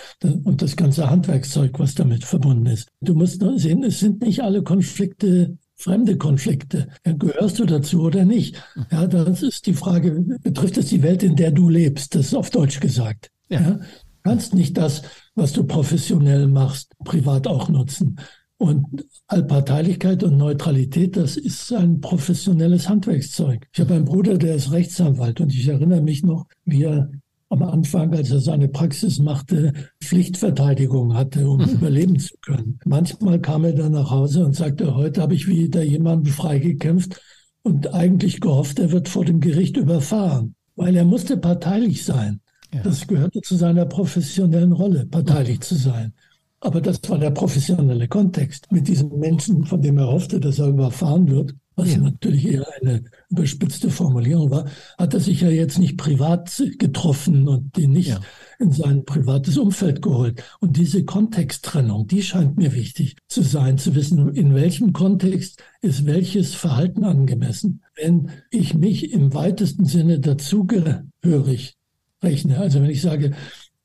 [0.44, 2.90] Und das ganze Handwerkszeug, was damit verbunden ist.
[3.02, 6.90] Du musst nur sehen, es sind nicht alle Konflikte fremde Konflikte.
[7.04, 8.62] Gehörst du dazu oder nicht?
[8.92, 10.12] Ja, das ist die Frage,
[10.44, 12.16] betrifft es die Welt, in der du lebst?
[12.16, 13.32] Das ist auf Deutsch gesagt.
[13.48, 13.62] Ja.
[13.62, 13.80] ja.
[14.24, 15.04] kannst nicht das,
[15.36, 18.20] was du professionell machst, privat auch nutzen.
[18.58, 23.66] Und Allparteilichkeit und Neutralität, das ist ein professionelles Handwerkszeug.
[23.72, 27.10] Ich habe einen Bruder, der ist Rechtsanwalt und ich erinnere mich noch, wie er
[27.50, 31.70] am Anfang, als er seine Praxis machte, Pflichtverteidigung hatte, um mhm.
[31.70, 32.80] überleben zu können.
[32.86, 37.20] Manchmal kam er dann nach Hause und sagte, heute habe ich wieder jemanden freigekämpft
[37.64, 42.40] und eigentlich gehofft, er wird vor dem Gericht überfahren, weil er musste parteilich sein.
[42.74, 42.84] Ja.
[42.84, 46.14] Das gehörte zu seiner professionellen Rolle, parteilich zu sein.
[46.62, 50.68] Aber das war der professionelle Kontext mit diesem Menschen, von dem er hoffte, dass er
[50.68, 52.00] überfahren wird was ja.
[52.00, 54.66] natürlich eher eine überspitzte Formulierung war,
[54.98, 58.20] hat er sich ja jetzt nicht privat getroffen und den nicht ja.
[58.60, 60.44] in sein privates Umfeld geholt.
[60.60, 66.06] Und diese Kontexttrennung, die scheint mir wichtig zu sein, zu wissen, in welchem Kontext ist
[66.06, 67.82] welches Verhalten angemessen.
[67.96, 71.78] Wenn ich mich im weitesten Sinne dazugehörig
[72.22, 73.32] rechne, also wenn ich sage,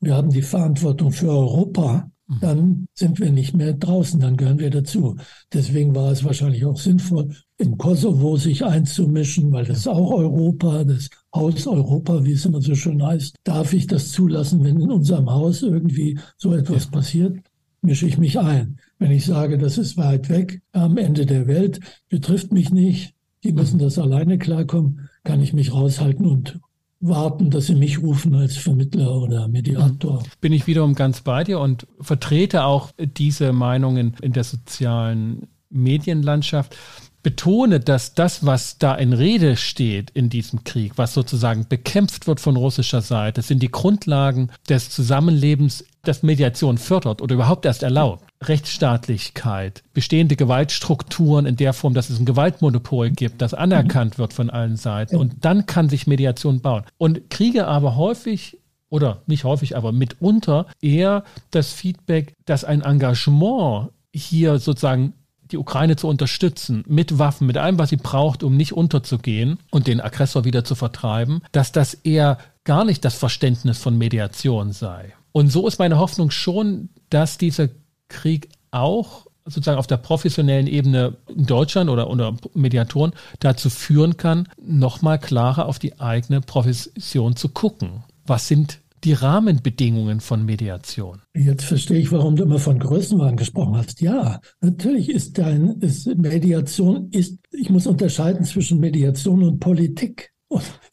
[0.01, 2.11] wir haben die Verantwortung für Europa.
[2.27, 5.15] Dann sind wir nicht mehr draußen, dann gehören wir dazu.
[5.53, 10.83] Deswegen war es wahrscheinlich auch sinnvoll, im Kosovo sich einzumischen, weil das ist auch Europa,
[10.83, 13.35] das Haus Europa, wie es immer so schön heißt.
[13.43, 17.37] Darf ich das zulassen, wenn in unserem Haus irgendwie so etwas passiert?
[17.81, 18.79] Mische ich mich ein.
[18.97, 23.13] Wenn ich sage, das ist weit weg, am Ende der Welt, betrifft mich nicht,
[23.43, 26.59] die müssen das alleine klarkommen, kann ich mich raushalten und
[26.99, 30.23] warten, dass sie mich rufen als Vermittler oder Mediator.
[30.41, 36.75] Bin ich wiederum ganz bei dir und vertrete auch diese Meinungen in der sozialen Medienlandschaft.
[37.21, 42.39] Betone, dass das, was da in Rede steht in diesem Krieg, was sozusagen bekämpft wird
[42.39, 48.23] von russischer Seite, sind die Grundlagen des Zusammenlebens, das Mediation fördert oder überhaupt erst erlaubt.
[48.43, 54.49] Rechtsstaatlichkeit, bestehende Gewaltstrukturen in der Form, dass es ein Gewaltmonopol gibt, das anerkannt wird von
[54.49, 55.15] allen Seiten.
[55.15, 56.83] Und dann kann sich Mediation bauen.
[56.97, 63.89] Und Kriege aber häufig oder nicht häufig, aber mitunter eher das Feedback, dass ein Engagement
[64.13, 65.13] hier sozusagen
[65.51, 69.87] die Ukraine zu unterstützen, mit Waffen, mit allem, was sie braucht, um nicht unterzugehen und
[69.87, 75.13] den Aggressor wieder zu vertreiben, dass das eher gar nicht das Verständnis von Mediation sei.
[75.35, 77.67] Und so ist meine Hoffnung schon, dass dieser
[78.07, 83.11] Krieg auch sozusagen auf der professionellen Ebene in Deutschland oder unter Mediatoren
[83.41, 88.05] dazu führen kann, nochmal klarer auf die eigene Profession zu gucken.
[88.25, 91.19] Was sind die Rahmenbedingungen von Mediation?
[91.35, 93.99] Jetzt verstehe ich, warum du immer von Größenwahn gesprochen hast.
[93.99, 100.31] Ja, natürlich ist dein ist Mediation ist, ich muss unterscheiden zwischen Mediation und Politik.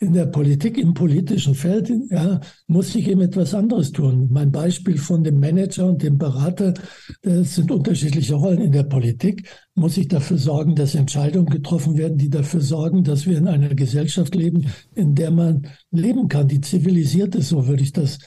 [0.00, 4.28] In der Politik, im politischen Feld, ja, muss ich eben etwas anderes tun.
[4.32, 6.74] Mein Beispiel von dem Manager und dem Berater,
[7.20, 8.62] das sind unterschiedliche Rollen.
[8.62, 13.26] In der Politik muss ich dafür sorgen, dass Entscheidungen getroffen werden, die dafür sorgen, dass
[13.26, 17.82] wir in einer Gesellschaft leben, in der man leben kann, die zivilisiert ist, so würde
[17.82, 18.18] ich das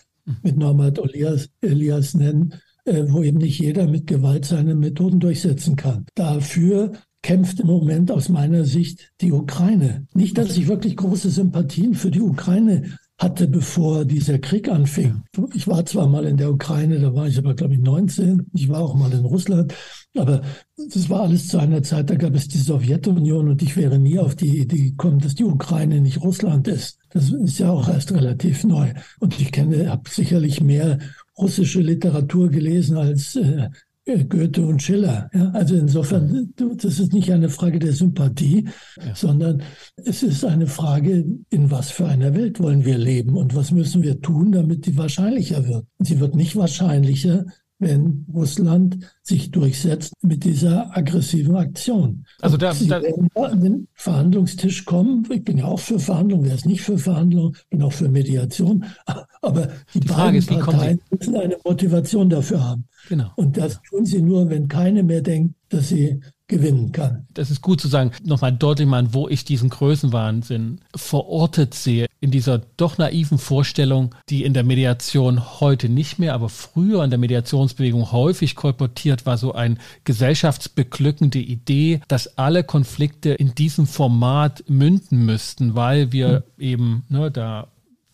[0.43, 2.53] mit Norbert Elias, Elias nennen,
[2.85, 6.05] äh, wo eben nicht jeder mit Gewalt seine Methoden durchsetzen kann.
[6.15, 6.93] Dafür
[7.25, 10.05] kämpft im Moment aus meiner Sicht die Ukraine.
[10.13, 15.23] Nicht, dass ich wirklich große Sympathien für die Ukraine hatte, bevor dieser Krieg anfing.
[15.55, 18.51] Ich war zwar mal in der Ukraine, da war ich aber, glaube ich, 19.
[18.53, 19.73] Ich war auch mal in Russland.
[20.15, 20.43] Aber
[20.77, 24.19] das war alles zu einer Zeit, da gab es die Sowjetunion und ich wäre nie
[24.19, 26.99] auf die Idee gekommen, dass die Ukraine nicht Russland ist.
[27.09, 28.93] Das ist ja auch erst relativ neu.
[29.19, 30.99] Und ich kenne, habe sicherlich mehr
[31.39, 33.69] russische Literatur gelesen als äh,
[34.05, 35.29] Goethe und Schiller.
[35.33, 35.49] Ja?
[35.51, 39.15] Also insofern, das ist nicht eine Frage der Sympathie, ja.
[39.15, 39.63] sondern
[39.97, 44.03] es ist eine Frage, in was für einer Welt wollen wir leben und was müssen
[44.03, 45.85] wir tun, damit die wahrscheinlicher wird.
[45.97, 47.45] Und sie wird nicht wahrscheinlicher,
[47.79, 52.25] wenn Russland sich durchsetzt mit dieser aggressiven Aktion.
[52.41, 55.27] Also da, Sie da werden an den Verhandlungstisch kommen.
[55.29, 58.85] Ich bin ja auch für Verhandlungen, wer ist nicht für Verhandlungen, bin auch für Mediation.
[59.41, 62.87] Aber die, die beiden ist, Parteien müssen eine Motivation dafür haben.
[63.07, 63.31] Genau.
[63.35, 67.25] Und das tun sie nur, wenn keine mehr denkt, dass sie gewinnen kann.
[67.33, 72.29] Das ist gut zu sagen, nochmal deutlich machen, wo ich diesen Größenwahnsinn verortet sehe, in
[72.29, 77.19] dieser doch naiven Vorstellung, die in der Mediation heute nicht mehr, aber früher in der
[77.19, 85.25] Mediationsbewegung häufig kolportiert war, so ein gesellschaftsbeglückende Idee, dass alle Konflikte in diesem Format münden
[85.25, 86.63] müssten, weil wir mhm.
[86.63, 87.67] eben ne, da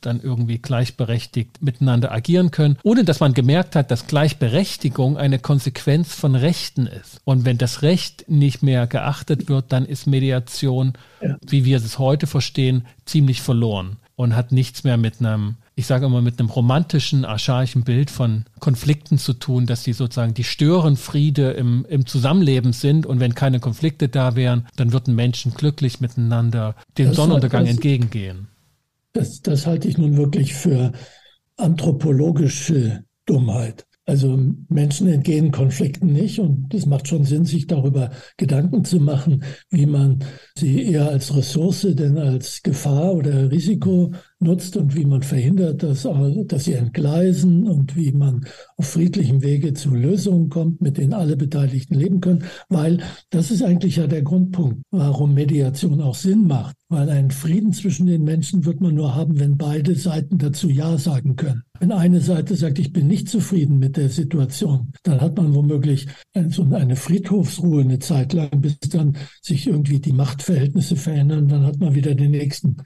[0.06, 6.14] dann irgendwie gleichberechtigt miteinander agieren können, ohne dass man gemerkt hat, dass Gleichberechtigung eine Konsequenz
[6.14, 7.22] von Rechten ist.
[7.24, 11.38] Und wenn das Recht nicht mehr geachtet wird, dann ist Mediation, ja.
[11.46, 16.06] wie wir es heute verstehen, ziemlich verloren und hat nichts mehr mit einem ich sage
[16.06, 21.52] immer, mit einem romantischen, archaischen Bild von Konflikten zu tun, dass sie sozusagen die Störenfriede
[21.52, 23.06] im, im Zusammenleben sind.
[23.06, 28.48] Und wenn keine Konflikte da wären, dann würden Menschen glücklich miteinander dem das Sonnenuntergang entgegengehen.
[29.14, 30.92] Das, das halte ich nun wirklich für
[31.58, 33.86] anthropologische Dummheit.
[34.06, 34.38] Also
[34.68, 39.86] Menschen entgehen Konflikten nicht und es macht schon Sinn, sich darüber Gedanken zu machen, wie
[39.86, 40.24] man
[40.58, 44.12] sie eher als Ressource denn als Gefahr oder Risiko
[44.42, 46.08] nutzt und wie man verhindert, dass,
[46.46, 48.46] dass sie entgleisen und wie man
[48.78, 53.64] auf friedlichem Wege zu Lösungen kommt, mit denen alle Beteiligten leben können, weil das ist
[53.64, 58.66] eigentlich ja der Grundpunkt, warum Mediation auch Sinn macht, weil einen Frieden zwischen den Menschen
[58.66, 61.64] wird man nur haben, wenn beide Seiten dazu Ja sagen können.
[61.80, 66.08] Wenn eine Seite sagt, ich bin nicht zufrieden mit der Situation, dann hat man womöglich
[66.50, 71.80] so eine Friedhofsruhe eine Zeit lang, bis dann sich irgendwie die Machtverhältnisse verändern, dann hat
[71.80, 72.78] man wieder den nächsten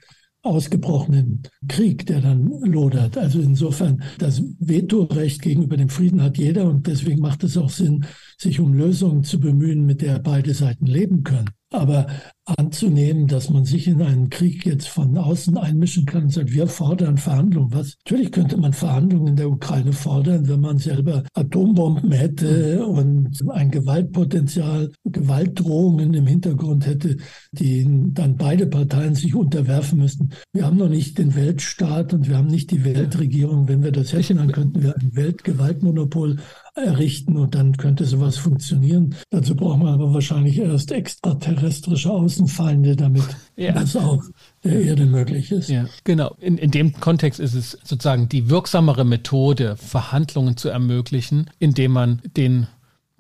[0.46, 3.18] ausgebrochenen Krieg, der dann lodert.
[3.18, 8.06] Also insofern, das Vetorecht gegenüber dem Frieden hat jeder und deswegen macht es auch Sinn,
[8.38, 11.50] sich um Lösungen zu bemühen, mit der beide Seiten leben können.
[11.72, 12.08] Aber
[12.46, 16.68] anzunehmen, dass man sich in einen Krieg jetzt von außen einmischen kann und sagt, wir
[16.68, 17.74] fordern Verhandlungen.
[17.74, 17.96] Was?
[18.06, 23.72] Natürlich könnte man Verhandlungen in der Ukraine fordern, wenn man selber Atombomben hätte und ein
[23.72, 27.18] Gewaltpotenzial, Gewaltdrohungen im Hintergrund hätte,
[27.52, 30.30] die dann beide Parteien sich unterwerfen müssten.
[30.54, 33.68] Wir haben noch nicht den Weltstaat und wir haben nicht die Weltregierung.
[33.68, 36.38] Wenn wir das hätten, dann könnten wir ein Weltgewaltmonopol
[36.76, 39.16] errichten und dann könnte sowas funktionieren.
[39.30, 43.24] Dazu brauchen wir aber wahrscheinlich erst extraterrestrische Außenfeinde, damit
[43.56, 43.72] ja.
[43.72, 44.24] das auch
[44.64, 45.70] der Erde möglich ist.
[45.70, 46.36] Ja, genau.
[46.40, 52.22] In, in dem Kontext ist es sozusagen die wirksamere Methode, Verhandlungen zu ermöglichen, indem man
[52.36, 52.68] den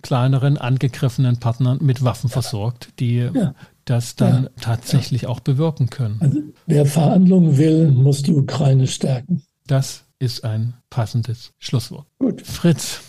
[0.01, 3.55] kleineren angegriffenen Partnern mit Waffen versorgt, die ja.
[3.85, 4.49] das dann ja.
[4.61, 6.17] tatsächlich auch bewirken können.
[6.19, 9.41] Also, wer Verhandlungen will, muss die Ukraine stärken.
[9.65, 12.05] Das ist ein passendes Schlusswort.
[12.19, 12.41] Gut.
[12.43, 13.01] Fritz,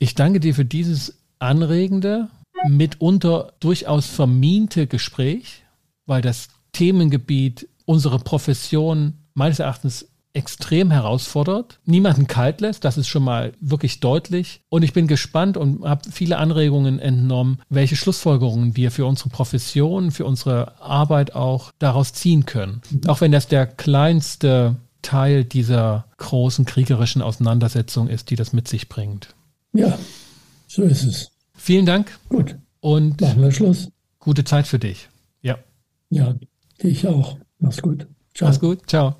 [0.00, 2.28] ich danke dir für dieses anregende,
[2.68, 5.62] mitunter durchaus vermiente Gespräch,
[6.06, 13.24] weil das Themengebiet unsere Profession meines Erachtens extrem herausfordert, niemanden kalt lässt, das ist schon
[13.24, 14.60] mal wirklich deutlich.
[14.68, 20.12] Und ich bin gespannt und habe viele Anregungen entnommen, welche Schlussfolgerungen wir für unsere Profession,
[20.12, 22.80] für unsere Arbeit auch daraus ziehen können.
[23.08, 28.88] Auch wenn das der kleinste Teil dieser großen kriegerischen Auseinandersetzung ist, die das mit sich
[28.88, 29.34] bringt.
[29.72, 29.98] Ja,
[30.66, 31.30] so ist es.
[31.54, 32.18] Vielen Dank.
[32.28, 32.56] Gut.
[32.80, 33.90] Und machen wir Schluss.
[34.18, 35.08] Gute Zeit für dich.
[35.42, 35.58] Ja.
[36.08, 36.34] Ja,
[36.78, 37.38] ich auch.
[37.58, 38.06] Mach's gut.
[38.34, 38.48] Ciao.
[38.48, 38.88] Mach's gut.
[38.88, 39.16] Ciao.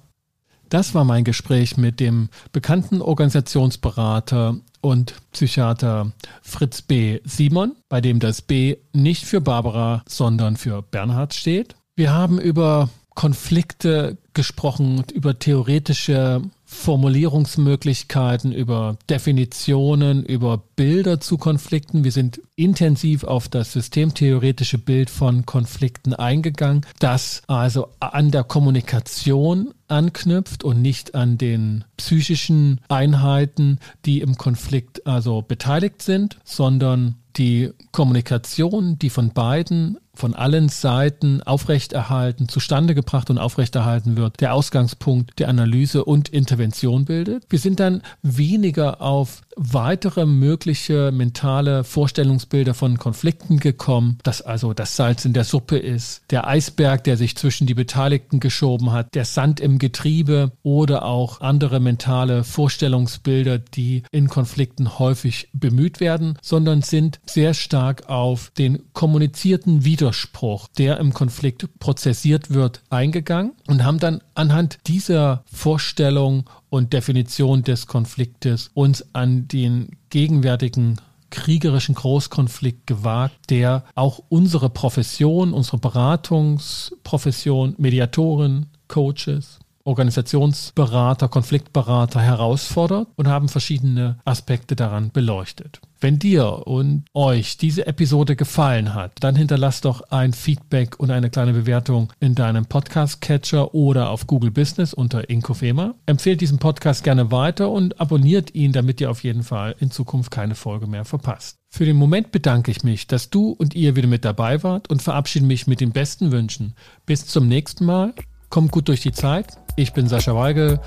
[0.68, 7.20] Das war mein Gespräch mit dem bekannten Organisationsberater und Psychiater Fritz B.
[7.24, 11.74] Simon, bei dem das B nicht für Barbara, sondern für Bernhard steht.
[11.96, 16.42] Wir haben über Konflikte gesprochen, über theoretische
[16.72, 22.04] Formulierungsmöglichkeiten, über Definitionen, über Bilder zu Konflikten.
[22.04, 29.72] Wir sind intensiv auf das systemtheoretische Bild von Konflikten eingegangen, das also an der Kommunikation
[29.88, 37.70] anknüpft und nicht an den psychischen Einheiten, die im Konflikt also beteiligt sind, sondern die
[37.92, 45.38] Kommunikation, die von beiden von allen Seiten aufrechterhalten, zustande gebracht und aufrechterhalten wird, der Ausgangspunkt
[45.38, 47.44] der Analyse und Intervention bildet.
[47.48, 54.96] Wir sind dann weniger auf weitere mögliche mentale Vorstellungsbilder von Konflikten gekommen, dass also das
[54.96, 59.24] Salz in der Suppe ist, der Eisberg, der sich zwischen die Beteiligten geschoben hat, der
[59.24, 66.82] Sand im Getriebe oder auch andere mentale Vorstellungsbilder, die in Konflikten häufig bemüht werden, sondern
[66.82, 73.98] sind sehr stark auf den kommunizierten Widerspruch, der im Konflikt prozessiert wird, eingegangen und haben
[73.98, 80.96] dann anhand dieser Vorstellung und Definition des Konfliktes uns an den gegenwärtigen
[81.30, 93.28] kriegerischen Großkonflikt gewagt, der auch unsere Profession, unsere Beratungsprofession, Mediatoren, Coaches, Organisationsberater, Konfliktberater herausfordert und
[93.28, 95.80] haben verschiedene Aspekte daran beleuchtet.
[96.02, 101.28] Wenn dir und euch diese Episode gefallen hat, dann hinterlass doch ein Feedback und eine
[101.28, 105.94] kleine Bewertung in deinem Podcast-Catcher oder auf Google Business unter Inkofema.
[106.06, 110.30] Empfehlt diesen Podcast gerne weiter und abonniert ihn, damit ihr auf jeden Fall in Zukunft
[110.30, 111.58] keine Folge mehr verpasst.
[111.68, 115.02] Für den Moment bedanke ich mich, dass du und ihr wieder mit dabei wart und
[115.02, 116.74] verabschiede mich mit den besten Wünschen.
[117.04, 118.14] Bis zum nächsten Mal.
[118.48, 119.56] Kommt gut durch die Zeit.
[119.80, 120.78] Ich bin Sascha Weigel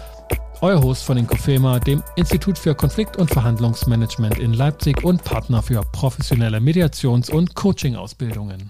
[0.61, 5.81] euer Host von Inkofema, dem Institut für Konflikt- und Verhandlungsmanagement in Leipzig und Partner für
[5.81, 8.69] professionelle Mediations- und Coaching-Ausbildungen.